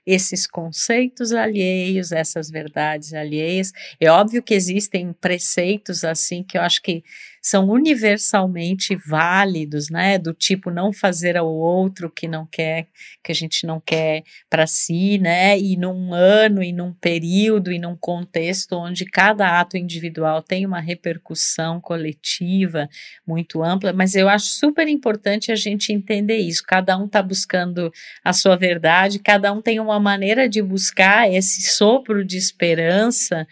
esses 0.07 0.47
conceitos 0.47 1.33
alheios, 1.33 2.13
essas 2.13 2.49
verdades 2.49 3.13
alheias. 3.13 3.73
É 3.99 4.09
óbvio 4.09 4.41
que 4.41 4.53
existem 4.53 5.11
preceitos 5.11 6.05
assim 6.05 6.41
que 6.41 6.57
eu 6.57 6.61
acho 6.61 6.81
que 6.81 7.03
são 7.49 7.69
universalmente 7.69 8.93
válidos, 8.93 9.89
né? 9.89 10.17
Do 10.17 10.33
tipo 10.33 10.69
não 10.69 10.91
fazer 10.91 11.37
ao 11.37 11.47
outro 11.47 12.11
que 12.11 12.27
não 12.27 12.45
quer, 12.45 12.87
que 13.23 13.31
a 13.31 13.35
gente 13.35 13.65
não 13.65 13.79
quer 13.79 14.23
para 14.49 14.67
si, 14.67 15.17
né? 15.17 15.57
E 15.57 15.77
num 15.77 16.13
ano, 16.13 16.61
e 16.61 16.73
num 16.73 16.91
período, 16.91 17.71
e 17.71 17.79
num 17.79 17.95
contexto 17.95 18.73
onde 18.73 19.05
cada 19.05 19.61
ato 19.61 19.77
individual 19.77 20.41
tem 20.41 20.65
uma 20.65 20.81
repercussão 20.81 21.79
coletiva 21.79 22.89
muito 23.25 23.63
ampla, 23.63 23.93
mas 23.93 24.13
eu 24.13 24.27
acho 24.27 24.47
super 24.47 24.89
importante 24.89 25.49
a 25.49 25.55
gente 25.55 25.93
entender 25.93 26.39
isso. 26.39 26.63
Cada 26.67 26.97
um 26.97 27.05
está 27.05 27.21
buscando 27.21 27.89
a 28.25 28.33
sua 28.33 28.57
verdade, 28.57 29.19
cada 29.19 29.53
um 29.53 29.61
tem 29.61 29.79
uma 29.79 30.01
maneira 30.01 30.49
de 30.49 30.61
buscar 30.61 31.31
esse 31.31 31.61
sopro 31.61 32.25
de 32.25 32.37
esperança 32.37 33.47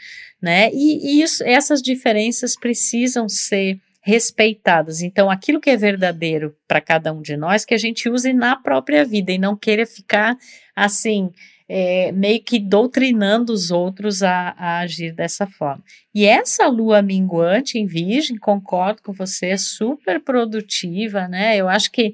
né? 0.45 0.69
E, 0.73 1.17
e 1.17 1.23
isso, 1.23 1.43
essas 1.43 1.81
diferenças 1.81 2.55
precisam 2.55 3.27
ser 3.27 3.79
respeitadas. 4.05 5.01
Então, 5.01 5.31
aquilo 5.31 5.59
que 5.59 5.71
é 5.71 5.75
verdadeiro 5.75 6.55
para 6.67 6.79
cada 6.79 7.11
um 7.11 7.23
de 7.23 7.35
nós, 7.35 7.65
que 7.65 7.73
a 7.73 7.77
gente 7.77 8.07
use 8.07 8.31
na 8.33 8.55
própria 8.55 9.03
vida 9.03 9.31
e 9.31 9.39
não 9.39 9.57
queira 9.57 9.85
ficar 9.85 10.37
assim. 10.75 11.31
É, 11.67 12.11
meio 12.11 12.43
que 12.43 12.59
doutrinando 12.59 13.51
os 13.51 13.71
outros 13.71 14.21
a, 14.21 14.53
a, 14.55 14.79
agir 14.81 15.11
dessa 15.15 15.47
forma. 15.47 15.83
E 16.13 16.23
essa 16.23 16.67
lua 16.67 17.01
minguante 17.01 17.79
em 17.79 17.87
Virgem, 17.87 18.37
concordo 18.37 19.01
com 19.01 19.11
você, 19.11 19.47
é 19.47 19.57
super 19.57 20.19
produtiva, 20.19 21.27
né? 21.27 21.57
Eu 21.57 21.67
acho 21.67 21.91
que 21.91 22.13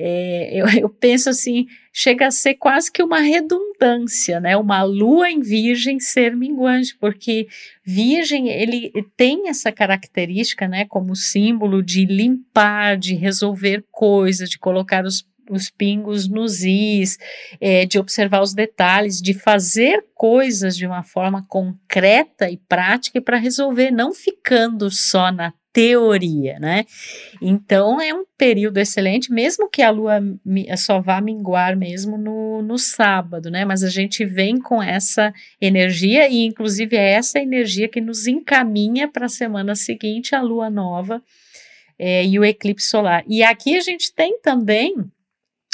é, 0.00 0.50
eu, 0.52 0.66
eu, 0.78 0.88
penso 0.88 1.28
assim, 1.28 1.66
chega 1.92 2.28
a 2.28 2.30
ser 2.30 2.54
quase 2.54 2.90
que 2.90 3.02
uma 3.02 3.20
redundância, 3.20 4.38
né? 4.38 4.56
Uma 4.56 4.84
lua 4.84 5.28
em 5.28 5.40
virgem 5.40 5.98
ser 5.98 6.36
minguante, 6.36 6.96
porque 6.96 7.48
virgem, 7.84 8.48
ele 8.48 8.92
tem 9.16 9.48
essa 9.48 9.72
característica, 9.72 10.68
né? 10.68 10.84
Como 10.84 11.16
símbolo 11.16 11.82
de 11.82 12.06
limpar, 12.06 12.96
de 12.96 13.16
resolver 13.16 13.84
coisas, 13.90 14.48
de 14.48 14.58
colocar 14.58 15.04
os 15.04 15.26
os 15.50 15.70
pingos 15.70 16.28
nos 16.28 16.62
is, 16.62 17.16
é, 17.58 17.86
de 17.86 17.98
observar 17.98 18.42
os 18.42 18.52
detalhes, 18.52 19.20
de 19.20 19.32
fazer 19.32 20.04
coisas 20.14 20.76
de 20.76 20.86
uma 20.86 21.02
forma 21.02 21.42
concreta 21.48 22.50
e 22.50 22.58
prática 22.58 23.18
para 23.18 23.38
resolver, 23.38 23.90
não 23.90 24.12
ficando 24.12 24.90
só 24.90 25.32
na 25.32 25.54
teoria, 25.78 26.58
né? 26.58 26.84
Então 27.40 28.00
é 28.00 28.12
um 28.12 28.24
período 28.36 28.78
excelente, 28.78 29.32
mesmo 29.32 29.70
que 29.70 29.80
a 29.80 29.90
lua 29.90 30.20
só 30.76 31.00
vá 31.00 31.20
minguar 31.20 31.76
mesmo 31.76 32.18
no, 32.18 32.60
no 32.62 32.76
sábado, 32.76 33.48
né? 33.48 33.64
Mas 33.64 33.84
a 33.84 33.88
gente 33.88 34.24
vem 34.24 34.60
com 34.60 34.82
essa 34.82 35.32
energia 35.60 36.28
e, 36.28 36.44
inclusive, 36.44 36.96
é 36.96 37.12
essa 37.12 37.38
energia 37.38 37.88
que 37.88 38.00
nos 38.00 38.26
encaminha 38.26 39.06
para 39.06 39.26
a 39.26 39.28
semana 39.28 39.76
seguinte, 39.76 40.34
a 40.34 40.42
lua 40.42 40.68
nova 40.68 41.22
é, 41.96 42.26
e 42.26 42.40
o 42.40 42.44
eclipse 42.44 42.88
solar. 42.88 43.22
E 43.28 43.44
aqui 43.44 43.76
a 43.76 43.80
gente 43.80 44.12
tem 44.12 44.40
também 44.40 44.96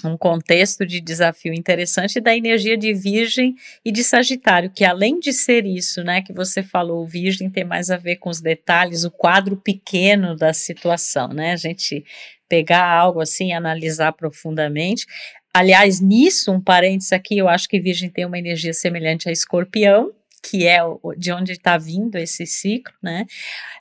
um 0.08 0.16
contexto 0.16 0.86
de 0.86 1.00
desafio 1.00 1.52
interessante 1.52 2.20
da 2.20 2.36
energia 2.36 2.76
de 2.76 2.92
Virgem 2.92 3.54
e 3.84 3.90
de 3.90 4.02
Sagitário, 4.04 4.70
que 4.70 4.84
além 4.84 5.18
de 5.18 5.32
ser 5.32 5.66
isso, 5.66 6.02
né, 6.02 6.22
que 6.22 6.32
você 6.32 6.62
falou, 6.62 7.06
Virgem 7.06 7.50
tem 7.50 7.64
mais 7.64 7.90
a 7.90 7.96
ver 7.96 8.16
com 8.16 8.30
os 8.30 8.40
detalhes, 8.40 9.04
o 9.04 9.10
quadro 9.10 9.56
pequeno 9.56 10.36
da 10.36 10.52
situação, 10.52 11.28
né? 11.28 11.52
A 11.52 11.56
gente 11.56 12.04
pegar 12.48 12.86
algo 12.86 13.20
assim, 13.20 13.52
analisar 13.52 14.12
profundamente. 14.12 15.06
Aliás, 15.52 16.00
nisso, 16.00 16.50
um 16.50 16.60
parênteses 16.60 17.12
aqui, 17.12 17.38
eu 17.38 17.48
acho 17.48 17.68
que 17.68 17.80
Virgem 17.80 18.10
tem 18.10 18.24
uma 18.26 18.38
energia 18.38 18.72
semelhante 18.72 19.28
a 19.28 19.32
Escorpião, 19.32 20.12
que 20.44 20.66
é 20.66 20.80
de 21.16 21.32
onde 21.32 21.52
está 21.52 21.78
vindo 21.78 22.16
esse 22.16 22.44
ciclo, 22.44 22.94
né? 23.02 23.24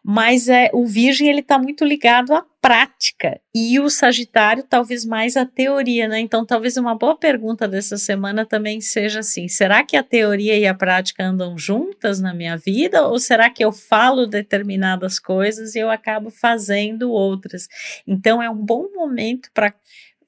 Mas 0.01 0.47
é, 0.47 0.69
o 0.73 0.85
Virgem 0.85 1.27
ele 1.27 1.41
está 1.41 1.59
muito 1.59 1.83
ligado 1.83 2.33
à 2.33 2.45
prática 2.61 3.41
e 3.53 3.77
o 3.81 3.89
Sagitário 3.89 4.63
talvez 4.63 5.03
mais 5.03 5.35
à 5.35 5.45
teoria, 5.45 6.07
né? 6.07 6.21
Então 6.21 6.45
talvez 6.45 6.77
uma 6.77 6.95
boa 6.95 7.17
pergunta 7.17 7.67
dessa 7.67 7.97
semana 7.97 8.45
também 8.45 8.79
seja 8.79 9.19
assim: 9.19 9.49
será 9.49 9.83
que 9.83 9.97
a 9.97 10.03
teoria 10.03 10.57
e 10.57 10.65
a 10.65 10.73
prática 10.73 11.25
andam 11.25 11.57
juntas 11.57 12.21
na 12.21 12.33
minha 12.33 12.55
vida 12.55 13.05
ou 13.05 13.19
será 13.19 13.49
que 13.49 13.63
eu 13.63 13.73
falo 13.73 14.25
determinadas 14.25 15.19
coisas 15.19 15.75
e 15.75 15.79
eu 15.79 15.89
acabo 15.89 16.29
fazendo 16.29 17.11
outras? 17.11 17.67
Então 18.07 18.41
é 18.41 18.49
um 18.49 18.65
bom 18.65 18.87
momento 18.95 19.49
para 19.53 19.73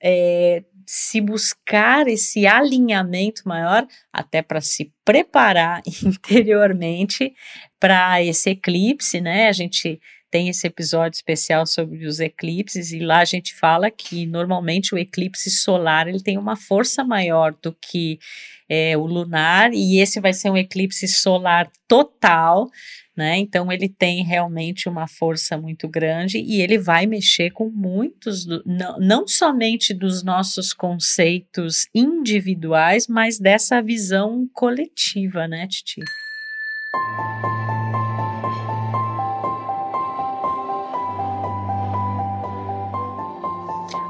é, 0.02 0.64
se 0.86 1.20
buscar 1.22 2.08
esse 2.08 2.46
alinhamento 2.46 3.42
maior, 3.46 3.86
até 4.12 4.42
para 4.42 4.62
se 4.62 4.92
preparar 5.04 5.82
interiormente 6.04 7.34
para 7.80 8.24
esse 8.24 8.52
eclipse, 8.52 9.22
né? 9.22 9.48
A 9.48 9.52
gente 9.52 10.00
tem 10.36 10.50
esse 10.50 10.68
episódio 10.68 11.16
especial 11.16 11.66
sobre 11.66 12.06
os 12.06 12.20
eclipses 12.20 12.92
e 12.92 13.00
lá 13.00 13.20
a 13.20 13.26
gente 13.26 13.56
fala 13.56 13.90
que 13.90 14.26
normalmente 14.26 14.94
o 14.94 14.98
eclipse 14.98 15.50
solar 15.50 16.10
ele 16.10 16.20
tem 16.20 16.38
uma 16.38 16.58
força 16.58 17.06
maior 17.06 17.56
do 17.64 17.72
que 17.72 18.20
é, 18.68 18.98
o 18.98 19.06
lunar 19.06 19.74
e 19.74 19.98
esse 19.98 20.20
vai 20.20 20.34
ser 20.34 20.50
um 20.50 20.58
eclipse 20.58 21.08
solar 21.08 21.72
total 21.88 22.70
né? 23.16 23.38
Então 23.38 23.72
ele 23.72 23.88
tem 23.88 24.26
realmente 24.26 24.90
uma 24.90 25.08
força 25.08 25.58
muito 25.58 25.88
grande 25.88 26.38
e 26.38 26.62
ele 26.62 26.78
vai 26.78 27.06
mexer 27.06 27.52
com 27.52 27.70
muitos, 27.70 28.46
não, 28.66 29.00
não 29.00 29.26
somente 29.26 29.94
dos 29.94 30.22
nossos 30.22 30.74
conceitos 30.74 31.88
individuais, 31.96 33.08
mas 33.08 33.40
dessa 33.40 33.82
visão 33.82 34.50
coletiva, 34.54 35.48
né, 35.48 35.66
Titi? 35.66 36.02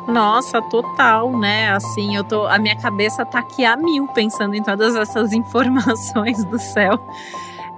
Nossa, 0.07 0.61
total, 0.61 1.37
né? 1.37 1.69
Assim, 1.71 2.15
eu 2.15 2.23
tô, 2.23 2.45
a 2.45 2.59
minha 2.59 2.77
cabeça 2.77 3.25
tá 3.25 3.39
aqui 3.39 3.65
a 3.65 3.75
mil 3.75 4.07
pensando 4.09 4.55
em 4.55 4.63
todas 4.63 4.95
essas 4.95 5.33
informações 5.33 6.43
do 6.45 6.59
céu. 6.59 6.99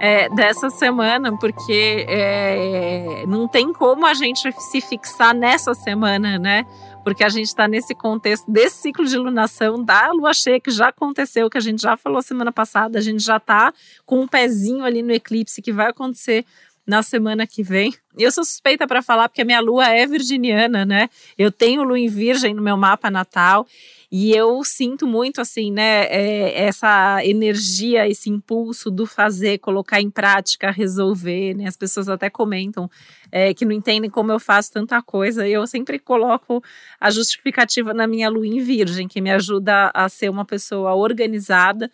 É, 0.00 0.28
dessa 0.28 0.70
semana, 0.70 1.36
porque 1.36 2.06
é, 2.08 3.24
não 3.26 3.48
tem 3.48 3.72
como 3.72 4.06
a 4.06 4.14
gente 4.14 4.52
se 4.52 4.80
fixar 4.80 5.34
nessa 5.34 5.74
semana, 5.74 6.38
né? 6.38 6.64
Porque 7.02 7.24
a 7.24 7.28
gente 7.28 7.46
está 7.46 7.66
nesse 7.66 7.96
contexto 7.96 8.48
desse 8.48 8.76
ciclo 8.76 9.04
de 9.04 9.16
iluminação 9.16 9.82
da 9.82 10.12
lua 10.12 10.32
cheia 10.32 10.60
que 10.60 10.70
já 10.70 10.88
aconteceu, 10.88 11.50
que 11.50 11.58
a 11.58 11.60
gente 11.60 11.82
já 11.82 11.96
falou 11.96 12.22
semana 12.22 12.52
passada, 12.52 12.96
a 12.96 13.02
gente 13.02 13.24
já 13.24 13.38
está 13.38 13.72
com 14.06 14.20
um 14.20 14.28
pezinho 14.28 14.84
ali 14.84 15.02
no 15.02 15.10
eclipse 15.10 15.60
que 15.60 15.72
vai 15.72 15.88
acontecer 15.88 16.44
na 16.88 17.02
semana 17.02 17.46
que 17.46 17.62
vem. 17.62 17.94
Eu 18.16 18.32
sou 18.32 18.42
suspeita 18.42 18.86
para 18.86 19.02
falar 19.02 19.28
porque 19.28 19.42
a 19.42 19.44
minha 19.44 19.60
lua 19.60 19.90
é 19.90 20.06
virginiana, 20.06 20.86
né? 20.86 21.10
Eu 21.36 21.52
tenho 21.52 21.82
lua 21.82 21.98
em 21.98 22.08
virgem 22.08 22.54
no 22.54 22.62
meu 22.62 22.78
mapa 22.78 23.10
natal 23.10 23.66
e 24.10 24.32
eu 24.32 24.64
sinto 24.64 25.06
muito 25.06 25.38
assim, 25.38 25.70
né? 25.70 26.06
É, 26.06 26.64
essa 26.64 27.22
energia, 27.22 28.08
esse 28.08 28.30
impulso 28.30 28.90
do 28.90 29.04
fazer, 29.04 29.58
colocar 29.58 30.00
em 30.00 30.08
prática, 30.08 30.70
resolver, 30.70 31.52
né? 31.52 31.68
As 31.68 31.76
pessoas 31.76 32.08
até 32.08 32.30
comentam 32.30 32.90
é, 33.30 33.52
que 33.52 33.66
não 33.66 33.72
entendem 33.72 34.08
como 34.08 34.32
eu 34.32 34.40
faço 34.40 34.72
tanta 34.72 35.02
coisa. 35.02 35.46
Eu 35.46 35.66
sempre 35.66 35.98
coloco 35.98 36.64
a 36.98 37.10
justificativa 37.10 37.92
na 37.92 38.06
minha 38.06 38.30
lua 38.30 38.46
em 38.46 38.60
virgem, 38.60 39.06
que 39.06 39.20
me 39.20 39.30
ajuda 39.30 39.90
a 39.92 40.08
ser 40.08 40.30
uma 40.30 40.46
pessoa 40.46 40.94
organizada 40.94 41.90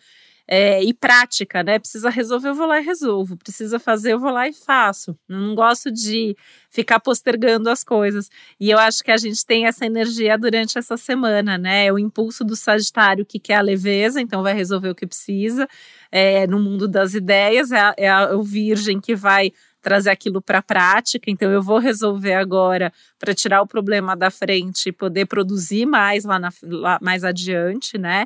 é, 0.47 0.83
e 0.83 0.93
prática, 0.93 1.63
né? 1.63 1.79
Precisa 1.79 2.09
resolver, 2.09 2.49
eu 2.49 2.55
vou 2.55 2.67
lá 2.67 2.79
e 2.79 2.83
resolvo. 2.83 3.35
Precisa 3.35 3.79
fazer, 3.79 4.13
eu 4.13 4.19
vou 4.19 4.31
lá 4.31 4.47
e 4.47 4.53
faço. 4.53 5.17
Não 5.27 5.55
gosto 5.55 5.91
de 5.91 6.35
ficar 6.69 6.99
postergando 6.99 7.69
as 7.69 7.83
coisas. 7.83 8.29
E 8.59 8.69
eu 8.69 8.77
acho 8.77 9.03
que 9.03 9.11
a 9.11 9.17
gente 9.17 9.43
tem 9.45 9.65
essa 9.65 9.85
energia 9.85 10.37
durante 10.37 10.77
essa 10.77 10.97
semana, 10.97 11.57
né? 11.57 11.87
É 11.87 11.93
o 11.93 11.97
impulso 11.97 12.43
do 12.43 12.55
Sagitário 12.55 13.25
que 13.25 13.39
quer 13.39 13.55
a 13.55 13.61
leveza, 13.61 14.21
então 14.21 14.43
vai 14.43 14.53
resolver 14.53 14.89
o 14.89 14.95
que 14.95 15.07
precisa. 15.07 15.67
É, 16.11 16.45
no 16.45 16.59
mundo 16.59 16.87
das 16.87 17.15
ideias, 17.15 17.71
é, 17.71 17.93
é 17.97 18.09
a, 18.09 18.35
o 18.35 18.43
Virgem 18.43 19.01
que 19.01 19.15
vai 19.15 19.51
trazer 19.81 20.09
aquilo 20.09 20.41
para 20.41 20.59
a 20.59 20.63
prática. 20.63 21.29
Então, 21.29 21.51
eu 21.51 21.61
vou 21.61 21.77
resolver 21.77 22.33
agora 22.33 22.91
para 23.19 23.35
tirar 23.35 23.61
o 23.61 23.67
problema 23.67 24.15
da 24.15 24.31
frente 24.31 24.89
e 24.89 24.91
poder 24.91 25.25
produzir 25.25 25.85
mais 25.85 26.23
lá, 26.23 26.39
na, 26.39 26.49
lá 26.63 26.99
mais 27.01 27.23
adiante, 27.23 27.97
né? 27.97 28.25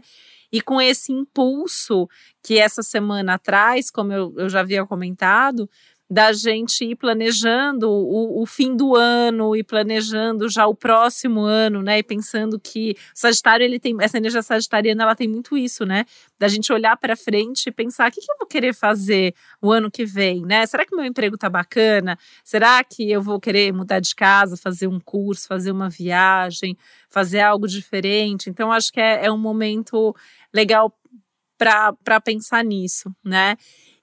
E 0.51 0.61
com 0.61 0.81
esse 0.81 1.11
impulso 1.11 2.07
que 2.43 2.57
essa 2.57 2.81
semana 2.81 3.37
traz, 3.37 3.91
como 3.91 4.11
eu, 4.13 4.33
eu 4.37 4.49
já 4.49 4.61
havia 4.61 4.85
comentado, 4.85 5.69
da 6.09 6.33
gente 6.33 6.83
ir 6.83 6.95
planejando 6.95 7.87
o, 7.87 8.41
o, 8.41 8.45
fim 8.47 8.75
do 8.75 8.95
ano 8.95 9.55
e 9.55 9.63
planejando 9.63 10.49
já 10.49 10.65
o 10.65 10.73
próximo 10.73 11.41
ano, 11.41 11.83
né? 11.83 11.99
E 11.99 12.03
pensando 12.03 12.59
que 12.59 12.91
o 12.91 12.95
Sagitário 13.13 13.63
ele 13.63 13.79
tem 13.79 13.95
essa 14.01 14.17
energia 14.17 14.41
sagitariana, 14.41 15.03
ela 15.03 15.15
tem 15.15 15.27
muito 15.27 15.55
isso, 15.55 15.85
né? 15.85 16.05
Da 16.39 16.47
gente 16.47 16.73
olhar 16.73 16.97
para 16.97 17.15
frente 17.15 17.67
e 17.67 17.71
pensar 17.71 18.09
o 18.09 18.11
que, 18.11 18.21
que, 18.21 18.31
eu 18.31 18.37
vou 18.39 18.47
querer 18.47 18.73
fazer 18.73 19.35
o 19.61 19.71
ano 19.71 19.91
que 19.91 20.03
vem, 20.03 20.41
né? 20.41 20.65
Será 20.65 20.83
que 20.83 20.95
meu 20.95 21.05
emprego 21.05 21.37
tá 21.37 21.47
bacana? 21.47 22.17
Será 22.43 22.83
que 22.83 23.11
eu 23.11 23.21
vou 23.21 23.39
querer 23.39 23.71
mudar 23.71 23.99
de 23.99 24.15
casa, 24.15 24.57
fazer 24.57 24.87
um 24.87 24.99
curso, 24.99 25.47
fazer 25.47 25.71
uma 25.71 25.89
viagem, 25.89 26.75
fazer 27.07 27.41
algo 27.41 27.67
diferente? 27.67 28.49
Então 28.49 28.71
acho 28.71 28.91
que 28.91 28.99
é, 28.99 29.25
é 29.27 29.31
um 29.31 29.37
momento 29.37 30.15
legal 30.51 30.91
para 31.59 32.21
pensar 32.21 32.63
nisso, 32.63 33.13
né? 33.23 33.57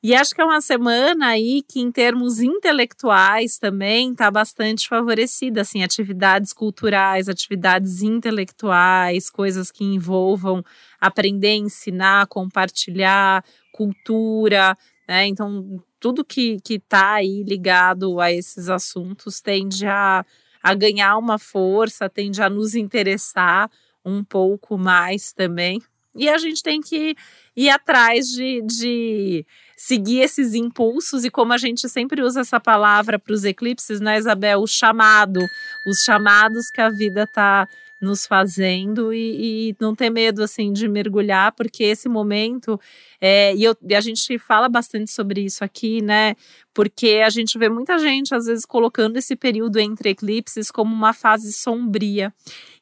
E 0.09 0.15
acho 0.15 0.33
que 0.37 0.41
é 0.41 0.45
uma 0.45 0.61
semana 0.61 1.31
aí 1.31 1.65
que, 1.69 1.81
em 1.81 1.91
termos 1.91 2.39
intelectuais, 2.39 3.59
também 3.59 4.13
está 4.13 4.31
bastante 4.31 4.89
favorecida, 4.89 5.63
assim, 5.63 5.83
atividades 5.83 6.53
culturais, 6.53 7.29
atividades 7.29 8.03
intelectuais, 8.03 9.29
coisas 9.29 9.73
que 9.73 9.83
envolvam 9.83 10.63
aprender, 11.01 11.57
ensinar, 11.57 12.29
compartilhar, 12.29 13.45
cultura, 13.73 14.79
né? 15.09 15.27
Então, 15.27 15.83
tudo 15.99 16.25
que 16.25 16.61
está 16.71 17.15
aí 17.15 17.43
ligado 17.43 18.21
a 18.21 18.31
esses 18.31 18.69
assuntos 18.69 19.41
tende 19.41 19.89
a, 19.89 20.25
a 20.63 20.75
ganhar 20.75 21.19
uma 21.19 21.37
força, 21.37 22.09
tende 22.09 22.41
a 22.41 22.49
nos 22.49 22.77
interessar 22.77 23.69
um 24.05 24.23
pouco 24.23 24.79
mais 24.79 25.33
também. 25.33 25.83
E 26.17 26.31
a 26.31 26.39
gente 26.39 26.63
tem 26.63 26.81
que 26.81 27.15
ir 27.55 27.69
atrás 27.69 28.29
de, 28.29 28.63
de 28.63 29.47
seguir 29.77 30.21
esses 30.21 30.55
impulsos 30.55 31.25
e 31.25 31.31
como 31.31 31.53
a 31.53 31.59
gente 31.59 31.89
sempre 31.89 32.23
usa 32.23 32.41
essa 32.41 32.59
palavra 32.59 33.19
para 33.19 33.35
os 33.35 33.45
eclipses, 33.45 34.01
né, 34.01 34.17
Isabel? 34.19 34.61
O 34.61 34.67
chamado, 34.67 35.47
os 35.85 35.99
chamados 36.03 36.71
que 36.71 36.81
a 36.81 36.89
vida 36.89 37.25
está 37.25 37.69
nos 38.01 38.27
fazendo 38.27 39.13
e, 39.13 39.71
e, 39.71 39.77
não 39.81 39.95
ter 39.95 40.11
medo 40.11 40.43
assim 40.43 40.73
de 40.73 40.87
mergulhar, 40.87 41.53
porque 41.53 41.85
esse 41.85 42.09
momento 42.09 42.79
é, 43.21 43.55
e, 43.55 43.65
eu, 43.65 43.75
e 43.89 43.95
a 43.95 44.01
gente 44.01 44.39
fala 44.39 44.69
bastante 44.69 45.11
sobre 45.11 45.41
isso 45.41 45.65
aqui, 45.65 46.03
né? 46.03 46.35
Porque 46.75 47.23
a 47.25 47.31
gente 47.31 47.59
vê 47.59 47.71
muita 47.71 47.99
gente 47.99 48.35
às 48.35 48.45
vezes 48.45 48.67
colocando 48.67 49.17
esse 49.17 49.35
período 49.35 49.79
entre 49.79 50.11
eclipses 50.11 50.71
como 50.71 50.95
uma 50.95 51.15
fase 51.15 51.53
sombria. 51.53 52.33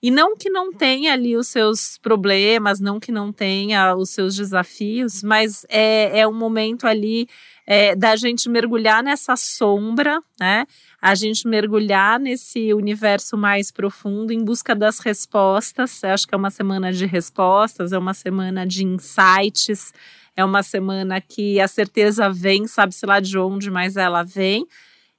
E 0.02 0.10
não 0.10 0.36
que 0.36 0.50
não 0.50 0.72
tenha 0.72 1.12
ali 1.12 1.36
os 1.36 1.46
seus 1.46 1.96
problemas, 1.98 2.80
não 2.80 2.98
que 2.98 3.12
não 3.12 3.32
tenha 3.32 3.94
os 3.94 4.10
seus 4.10 4.34
desafios, 4.34 5.22
mas 5.22 5.64
é, 5.68 6.20
é 6.20 6.26
um 6.26 6.34
momento 6.34 6.86
ali 6.86 7.28
é, 7.66 7.96
da 7.96 8.14
gente 8.16 8.48
mergulhar 8.48 9.02
nessa 9.02 9.36
sombra, 9.36 10.20
né? 10.38 10.66
A 11.00 11.14
gente 11.14 11.48
mergulhar 11.48 12.20
nesse 12.20 12.74
universo 12.74 13.36
mais 13.36 13.70
profundo 13.70 14.32
em 14.32 14.44
busca 14.44 14.74
das 14.74 14.98
respostas. 14.98 16.02
Eu 16.02 16.10
acho 16.10 16.26
que 16.26 16.34
é 16.34 16.38
uma 16.38 16.50
semana 16.50 16.92
de 16.92 17.06
respostas, 17.06 17.92
é 17.92 17.98
uma 17.98 18.14
semana 18.14 18.66
de 18.66 18.84
insights, 18.84 19.92
é 20.36 20.44
uma 20.44 20.62
semana 20.62 21.20
que 21.20 21.60
a 21.60 21.68
certeza 21.68 22.28
vem, 22.28 22.66
sabe-se 22.66 23.06
lá 23.06 23.20
de 23.20 23.38
onde, 23.38 23.70
mas 23.70 23.96
ela 23.96 24.22
vem. 24.22 24.66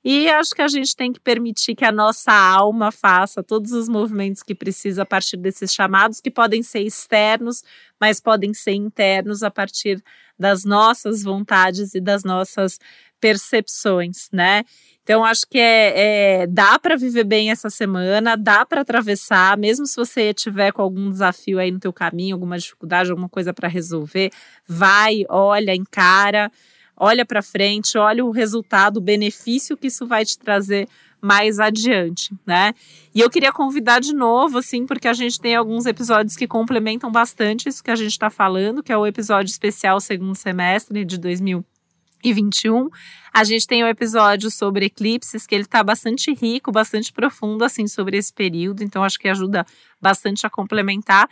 E 0.08 0.30
acho 0.30 0.54
que 0.54 0.62
a 0.62 0.68
gente 0.68 0.96
tem 0.96 1.12
que 1.12 1.20
permitir 1.20 1.74
que 1.74 1.84
a 1.84 1.92
nossa 1.92 2.32
alma 2.32 2.92
faça 2.92 3.42
todos 3.42 3.72
os 3.72 3.90
movimentos 3.90 4.44
que 4.44 4.54
precisa 4.54 5.02
a 5.02 5.06
partir 5.06 5.36
desses 5.36 5.74
chamados, 5.74 6.22
que 6.22 6.30
podem 6.30 6.62
ser 6.62 6.82
externos, 6.82 7.64
mas 8.00 8.20
podem 8.20 8.54
ser 8.54 8.74
internos 8.74 9.42
a 9.42 9.50
partir 9.50 10.04
das 10.38 10.64
nossas 10.64 11.24
vontades 11.24 11.96
e 11.96 12.02
das 12.02 12.24
nossas 12.24 12.80
percepções, 13.20 14.28
né? 14.32 14.64
Então 15.04 15.24
acho 15.24 15.48
que 15.48 15.58
é, 15.58 16.42
é 16.42 16.48
dá 16.48 16.78
para 16.80 16.96
viver 16.96 17.24
bem 17.24 17.52
essa 17.52 17.70
semana, 17.70 18.36
dá 18.36 18.66
para 18.66 18.82
atravessar, 18.82 19.58
mesmo 19.58 19.86
se 19.86 19.96
você 19.96 20.34
tiver 20.34 20.72
com 20.72 20.82
algum 20.82 21.10
desafio 21.10 21.60
aí 21.60 21.72
no 21.72 21.80
teu 21.80 21.94
caminho, 21.94 22.36
alguma 22.36 22.58
dificuldade, 22.58 23.10
alguma 23.10 23.30
coisa 23.30 23.54
para 23.54 23.68
resolver, 23.68 24.32
vai, 24.68 25.24
olha, 25.30 25.76
encara 25.76 26.52
olha 26.98 27.26
para 27.26 27.42
frente, 27.42 27.98
olha 27.98 28.24
o 28.24 28.32
resultado, 28.32 28.98
o 28.98 29.02
benefício 29.02 29.76
que 29.76 29.88
isso 29.88 30.08
vai 30.08 30.24
te 30.24 30.38
trazer 30.38 30.88
mais 31.26 31.60
adiante, 31.60 32.32
né? 32.46 32.72
E 33.14 33.20
eu 33.20 33.32
queria 33.32 33.52
convidar 33.52 34.00
de 34.00 34.14
novo, 34.14 34.60
assim, 34.60 34.86
porque 34.86 35.08
a 35.08 35.14
gente 35.14 35.40
tem 35.40 35.56
alguns 35.56 35.88
episódios 35.88 36.36
que 36.36 36.46
complementam 36.46 37.12
bastante 37.12 37.68
isso 37.68 37.84
que 37.84 37.90
a 37.90 37.96
gente 37.96 38.12
está 38.12 38.30
falando, 38.30 38.84
que 38.84 38.92
é 38.92 38.98
o 38.98 39.08
episódio 39.08 39.50
especial 39.50 40.00
segundo 40.00 40.36
semestre 40.36 41.04
de 41.04 41.18
2021. 41.18 42.90
A 43.34 43.44
gente 43.44 43.66
tem 43.66 43.82
o 43.82 43.88
um 43.88 43.90
episódio 43.90 44.52
sobre 44.52 44.86
eclipses, 44.86 45.48
que 45.48 45.56
ele 45.56 45.64
está 45.64 45.84
bastante 45.84 46.32
rico, 46.32 46.72
bastante 46.72 47.12
profundo, 47.12 47.64
assim, 47.64 47.88
sobre 47.88 48.18
esse 48.18 48.32
período, 48.32 48.84
então 48.84 49.04
acho 49.04 49.18
que 49.18 49.28
ajuda 49.28 49.66
bastante 50.00 50.46
a 50.46 50.50
complementar. 50.50 51.28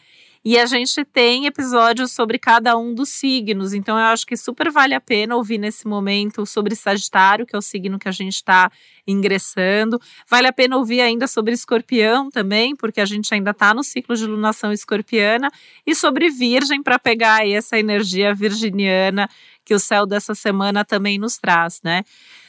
E 0.46 0.60
a 0.60 0.66
gente 0.66 1.06
tem 1.06 1.46
episódios 1.46 2.12
sobre 2.12 2.38
cada 2.38 2.78
um 2.78 2.94
dos 2.94 3.08
signos, 3.08 3.74
então 3.74 3.98
eu 3.98 4.04
acho 4.08 4.28
que 4.28 4.36
super 4.36 4.70
vale 4.70 4.94
a 4.94 5.00
pena 5.00 5.38
ouvir 5.38 5.58
nesse 5.58 5.88
momento 5.88 6.46
sobre 6.46 6.76
Sagitário, 6.76 7.46
que 7.46 7.56
é 7.56 7.58
o 7.58 7.62
signo 7.62 7.98
que 7.98 8.10
a 8.10 8.12
gente 8.12 8.36
está 8.36 8.70
ingressando. 9.08 10.02
Vale 10.30 10.48
a 10.48 10.52
pena 10.52 10.76
ouvir 10.76 11.00
ainda 11.00 11.28
sobre 11.28 11.54
Escorpião 11.54 12.30
também, 12.30 12.76
porque 12.76 13.00
a 13.00 13.06
gente 13.06 13.34
ainda 13.34 13.52
está 13.52 13.74
no 13.74 13.86
ciclo 13.86 14.18
de 14.18 14.26
lunação 14.26 14.74
escorpiana, 14.74 15.50
e 15.88 15.96
sobre 15.96 16.30
Virgem, 16.30 16.84
para 16.84 17.00
pegar 17.00 17.36
aí 17.36 17.54
essa 17.54 17.80
energia 17.80 18.34
virginiana 18.34 19.30
que 19.64 19.74
o 19.74 19.80
céu 19.80 20.06
dessa 20.06 20.36
semana 20.36 20.84
também 20.84 21.18
nos 21.18 21.38
traz, 21.38 21.80
né? 21.82 22.04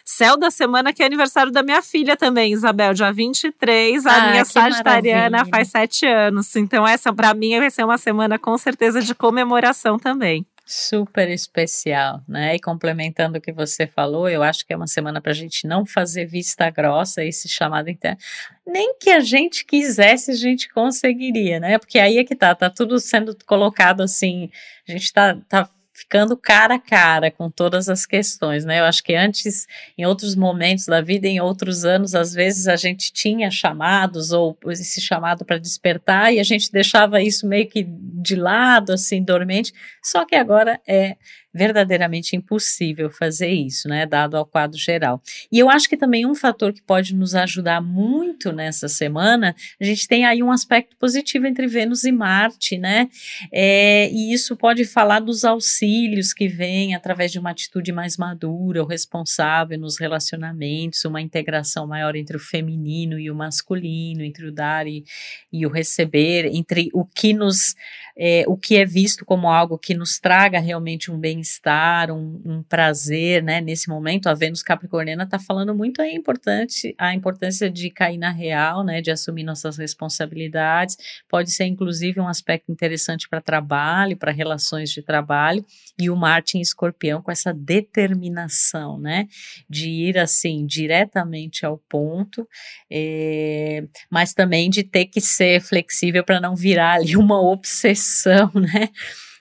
Céu 0.05 0.37
da 0.37 0.51
semana 0.51 0.93
que 0.93 1.03
é 1.03 1.07
aniversário 1.07 1.51
da 1.51 1.63
minha 1.63 1.81
filha 1.81 2.15
também, 2.15 2.53
Isabel, 2.53 2.93
dia 2.93 3.11
23. 3.11 4.05
A 4.05 4.15
ah, 4.15 4.31
minha 4.33 4.45
sagitariana 4.45 5.31
maravilha. 5.31 5.51
faz 5.51 5.69
sete 5.69 6.07
anos. 6.07 6.55
Então, 6.57 6.87
essa 6.87 7.11
para 7.11 7.33
mim 7.33 7.59
vai 7.59 7.71
ser 7.71 7.85
uma 7.85 7.97
semana 7.97 8.39
com 8.39 8.57
certeza 8.59 9.01
de 9.01 9.15
comemoração 9.15 9.99
também. 9.99 10.47
Super 10.67 11.31
especial, 11.31 12.23
né? 12.27 12.55
E 12.55 12.61
complementando 12.61 13.39
o 13.39 13.41
que 13.41 13.53
você 13.53 13.87
falou, 13.87 14.29
eu 14.29 14.43
acho 14.43 14.67
que 14.67 14.73
é 14.73 14.77
uma 14.77 14.87
semana 14.87 15.21
para 15.21 15.33
a 15.33 15.35
gente 15.35 15.67
não 15.67 15.85
fazer 15.87 16.27
vista 16.27 16.69
grossa, 16.71 17.23
esse 17.23 17.49
chamado 17.49 17.91
interno. 17.91 18.19
Nem 18.67 18.97
que 18.99 19.11
a 19.11 19.21
gente 19.21 19.65
quisesse, 19.65 20.31
a 20.31 20.35
gente 20.35 20.73
conseguiria, 20.73 21.61
né? 21.61 21.79
Porque 21.79 21.99
aí 21.99 22.17
é 22.17 22.25
que 22.25 22.35
tá, 22.35 22.55
tá 22.55 22.71
tudo 22.71 22.99
sendo 22.99 23.37
colocado 23.47 24.03
assim, 24.03 24.51
a 24.89 24.93
gente 24.93 25.13
tá, 25.13 25.37
tá 25.49 25.69
ficando 25.95 26.37
cara 26.37 26.75
a 26.75 26.79
cara 26.79 27.31
com 27.31 27.49
todas 27.49 27.89
as 27.89 28.05
questões, 28.05 28.65
né? 28.65 28.81
Eu 28.81 28.85
acho 28.85 29.03
que 29.03 29.15
antes, 29.15 29.67
em 29.97 30.05
outros 30.05 30.35
momentos 30.35 30.87
da 30.87 31.01
vida, 31.01 31.29
em 31.29 31.41
outros 31.41 31.85
anos, 31.85 32.17
às 32.17 32.35
vezes 32.35 32.67
a 32.67 32.75
gente 32.75 33.13
tinha 33.13 33.49
chamados 33.51 34.33
ou 34.33 34.59
esse 34.67 35.01
chamado 35.01 35.45
para 35.45 35.57
despertar 35.57 36.35
e 36.35 36.41
a 36.41 36.43
gente 36.43 36.73
deixava 36.73 37.23
isso 37.23 37.47
meio 37.47 37.69
que 37.69 37.87
de 37.89 38.35
lado, 38.35 38.93
assim, 38.93 39.23
dormente. 39.23 39.73
Só 40.03 40.25
que 40.27 40.35
agora 40.35 40.81
é 40.87 41.17
verdadeiramente 41.55 42.35
impossível 42.35 43.09
fazer 43.11 43.49
isso, 43.49 43.89
né, 43.89 44.05
dado 44.05 44.37
ao 44.37 44.45
quadro 44.45 44.77
geral. 44.77 45.23
E 45.53 45.59
eu 45.59 45.71
acho 45.71 45.89
que 45.89 45.97
também 45.97 46.27
um 46.27 46.35
fator 46.35 46.73
que 46.73 46.83
pode 46.83 47.15
nos 47.15 47.35
ajudar 47.35 47.81
muito 47.81 48.53
nessa 48.53 48.89
semana, 48.89 49.55
a 49.81 49.85
gente 49.85 50.09
tem 50.09 50.25
aí 50.25 50.43
um 50.43 50.51
aspecto 50.51 50.97
positivo 50.97 51.47
entre 51.47 51.67
Vênus 51.69 52.05
e 52.05 52.11
Marte, 52.11 52.77
né, 52.77 53.09
é, 53.53 54.11
e 54.11 54.33
isso 54.33 54.57
pode 54.57 54.85
falar 54.85 55.21
dos 55.21 55.45
auxílios 55.45 56.33
que 56.33 56.49
vêm 56.49 56.95
através 56.95 57.31
de 57.31 57.39
uma 57.39 57.51
atitude 57.51 57.93
mais 57.93 58.17
madura 58.17 58.83
ou 58.83 58.89
responsável 58.89 59.79
nos 59.79 59.99
relacionamentos, 59.99 61.05
uma 61.05 61.21
integração 61.21 61.87
maior 61.87 62.17
entre 62.17 62.37
o 62.37 62.41
feminino 62.41 63.19
e 63.19 63.31
o 63.31 63.35
masculino, 63.35 64.23
entre 64.23 64.47
o 64.47 64.53
dar 64.53 64.87
e, 64.87 65.05
e 65.53 65.65
o 65.65 65.71
receber, 65.71 66.47
entre 66.47 66.91
o 66.93 67.05
que 67.05 67.33
nos 67.33 67.75
é, 68.17 68.45
o 68.47 68.57
que 68.57 68.77
é 68.77 68.85
visto 68.85 69.25
como 69.25 69.49
algo 69.49 69.77
que 69.77 69.95
nos 69.95 70.19
traga 70.19 70.61
realmente 70.61 71.11
um 71.11 71.19
bem-estar, 71.45 72.11
um, 72.11 72.41
um, 72.45 72.63
prazer, 72.63 73.43
né? 73.43 73.61
Nesse 73.61 73.89
momento, 73.89 74.29
a 74.29 74.35
Vênus 74.35 74.63
Capricorniana 74.63 75.25
está 75.25 75.39
falando 75.39 75.75
muito 75.75 76.01
a, 76.01 76.11
importante, 76.11 76.95
a 76.99 77.15
importância 77.15 77.71
de 77.71 77.91
cair 77.91 78.17
na 78.17 78.31
real, 78.31 78.83
né? 78.83 79.03
De 79.03 79.11
assumir 79.11 79.45
nossas 79.45 79.77
responsabilidades. 79.77 80.97
Pode 81.29 81.53
ser, 81.53 81.67
inclusive, 81.67 82.19
um 82.19 82.27
aspecto 82.27 82.73
interessante 82.73 83.29
para 83.29 83.41
trabalho, 83.41 84.17
para 84.17 84.33
relações 84.33 84.91
de 84.91 85.03
trabalho. 85.03 85.65
E 86.01 86.09
o 86.09 86.17
Marte 86.17 86.57
em 86.57 86.61
Escorpião 86.61 87.21
com 87.21 87.31
essa 87.31 87.53
determinação, 87.53 88.99
né? 88.99 89.29
De 89.69 89.91
ir, 89.91 90.19
assim, 90.19 90.67
diretamente 90.67 91.67
ao 91.67 91.79
ponto, 91.79 92.49
é, 92.91 93.85
mas 94.11 94.33
também 94.33 94.71
de 94.71 94.83
ter 94.83 95.07
que 95.07 95.21
ser 95.21 95.61
flexível 95.61 96.25
para 96.25 96.41
não 96.41 96.57
virar 96.57 96.95
ali 96.95 97.17
uma 97.17 97.41
obsessão, 97.41 98.51
né? 98.57 98.89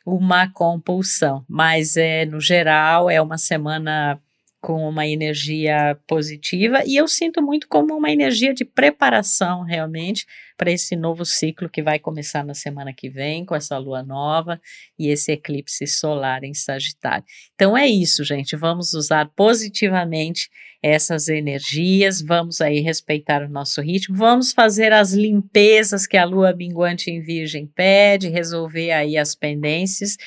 Uma 0.05 0.51
compulsão. 0.51 1.45
Mas 1.47 1.95
é 1.97 2.25
no 2.25 2.39
geral 2.39 3.09
é 3.09 3.21
uma 3.21 3.37
semana 3.37 4.19
com 4.63 4.87
uma 4.87 5.05
energia 5.05 5.99
positiva 6.07 6.83
e 6.85 6.95
eu 6.95 7.05
sinto 7.05 7.41
muito 7.41 7.67
como 7.67 7.93
uma 7.97 8.09
energia 8.09 8.53
de 8.53 8.63
preparação 8.63 9.61
realmente 9.61 10.25
para 10.55 10.71
esse 10.71 10.95
novo 10.95 11.25
ciclo 11.25 11.69
que 11.69 11.83
vai 11.83 11.99
começar 11.99 12.45
na 12.45 12.53
semana 12.53 12.93
que 12.93 13.09
vem 13.09 13.43
com 13.45 13.53
essa 13.53 13.77
lua 13.77 14.01
nova 14.01 14.61
e 14.97 15.09
esse 15.09 15.33
eclipse 15.33 15.85
solar 15.85 16.45
em 16.45 16.53
Sagitário. 16.53 17.25
Então 17.53 17.77
é 17.77 17.85
isso, 17.85 18.23
gente, 18.23 18.55
vamos 18.55 18.93
usar 18.93 19.29
positivamente 19.35 20.49
essas 20.83 21.29
energias, 21.29 22.21
vamos 22.21 22.59
aí 22.59 22.81
respeitar 22.81 23.41
o 23.41 23.49
nosso 23.49 23.81
ritmo, 23.81 24.17
vamos 24.17 24.51
fazer 24.51 24.91
as 24.91 25.13
limpezas 25.13 26.05
que 26.05 26.17
a 26.17 26.25
lua 26.25 26.53
minguante 26.53 27.09
em 27.09 27.21
Virgem 27.21 27.65
pede, 27.65 28.27
resolver 28.27 28.91
aí 28.91 29.17
as 29.17 29.33
pendências 29.33 30.17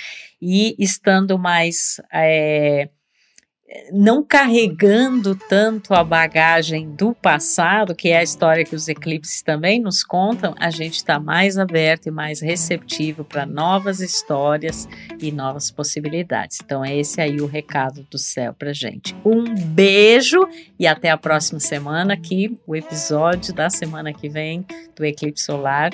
e 0.40 0.74
estando 0.78 1.38
mais 1.38 2.00
é, 2.10 2.88
não 3.92 4.22
carregando 4.22 5.34
tanto 5.48 5.92
a 5.92 6.04
bagagem 6.04 6.90
do 6.90 7.14
passado, 7.14 7.94
que 7.94 8.08
é 8.08 8.18
a 8.18 8.22
história 8.22 8.64
que 8.64 8.76
os 8.76 8.88
eclipses 8.88 9.42
também 9.42 9.80
nos 9.80 10.04
contam, 10.04 10.54
a 10.58 10.70
gente 10.70 10.94
está 10.94 11.18
mais 11.18 11.58
aberto 11.58 12.06
e 12.06 12.10
mais 12.10 12.40
receptivo 12.40 13.24
para 13.24 13.44
novas 13.44 14.00
histórias 14.00 14.88
e 15.20 15.32
novas 15.32 15.70
possibilidades. 15.70 16.58
Então, 16.64 16.84
é 16.84 16.96
esse 16.96 17.20
aí 17.20 17.40
o 17.40 17.46
recado 17.46 18.06
do 18.10 18.18
céu 18.18 18.54
para 18.54 18.72
gente. 18.72 19.16
Um 19.24 19.44
beijo 19.54 20.46
e 20.78 20.86
até 20.86 21.10
a 21.10 21.18
próxima 21.18 21.58
semana, 21.58 22.14
aqui 22.14 22.56
o 22.66 22.76
episódio 22.76 23.52
da 23.52 23.68
semana 23.68 24.12
que 24.12 24.28
vem 24.28 24.64
do 24.94 25.04
eclipse 25.04 25.44
solar 25.44 25.90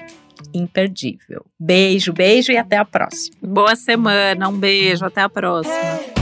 imperdível. 0.53 1.45
Beijo, 1.59 2.13
beijo 2.13 2.53
e 2.53 2.57
até 2.57 2.77
a 2.77 2.85
próxima. 2.85 3.37
Boa 3.43 3.77
semana, 3.77 4.49
um 4.49 4.59
beijo, 4.59 5.05
até 5.05 5.21
a 5.21 5.29
próxima. 5.29 6.22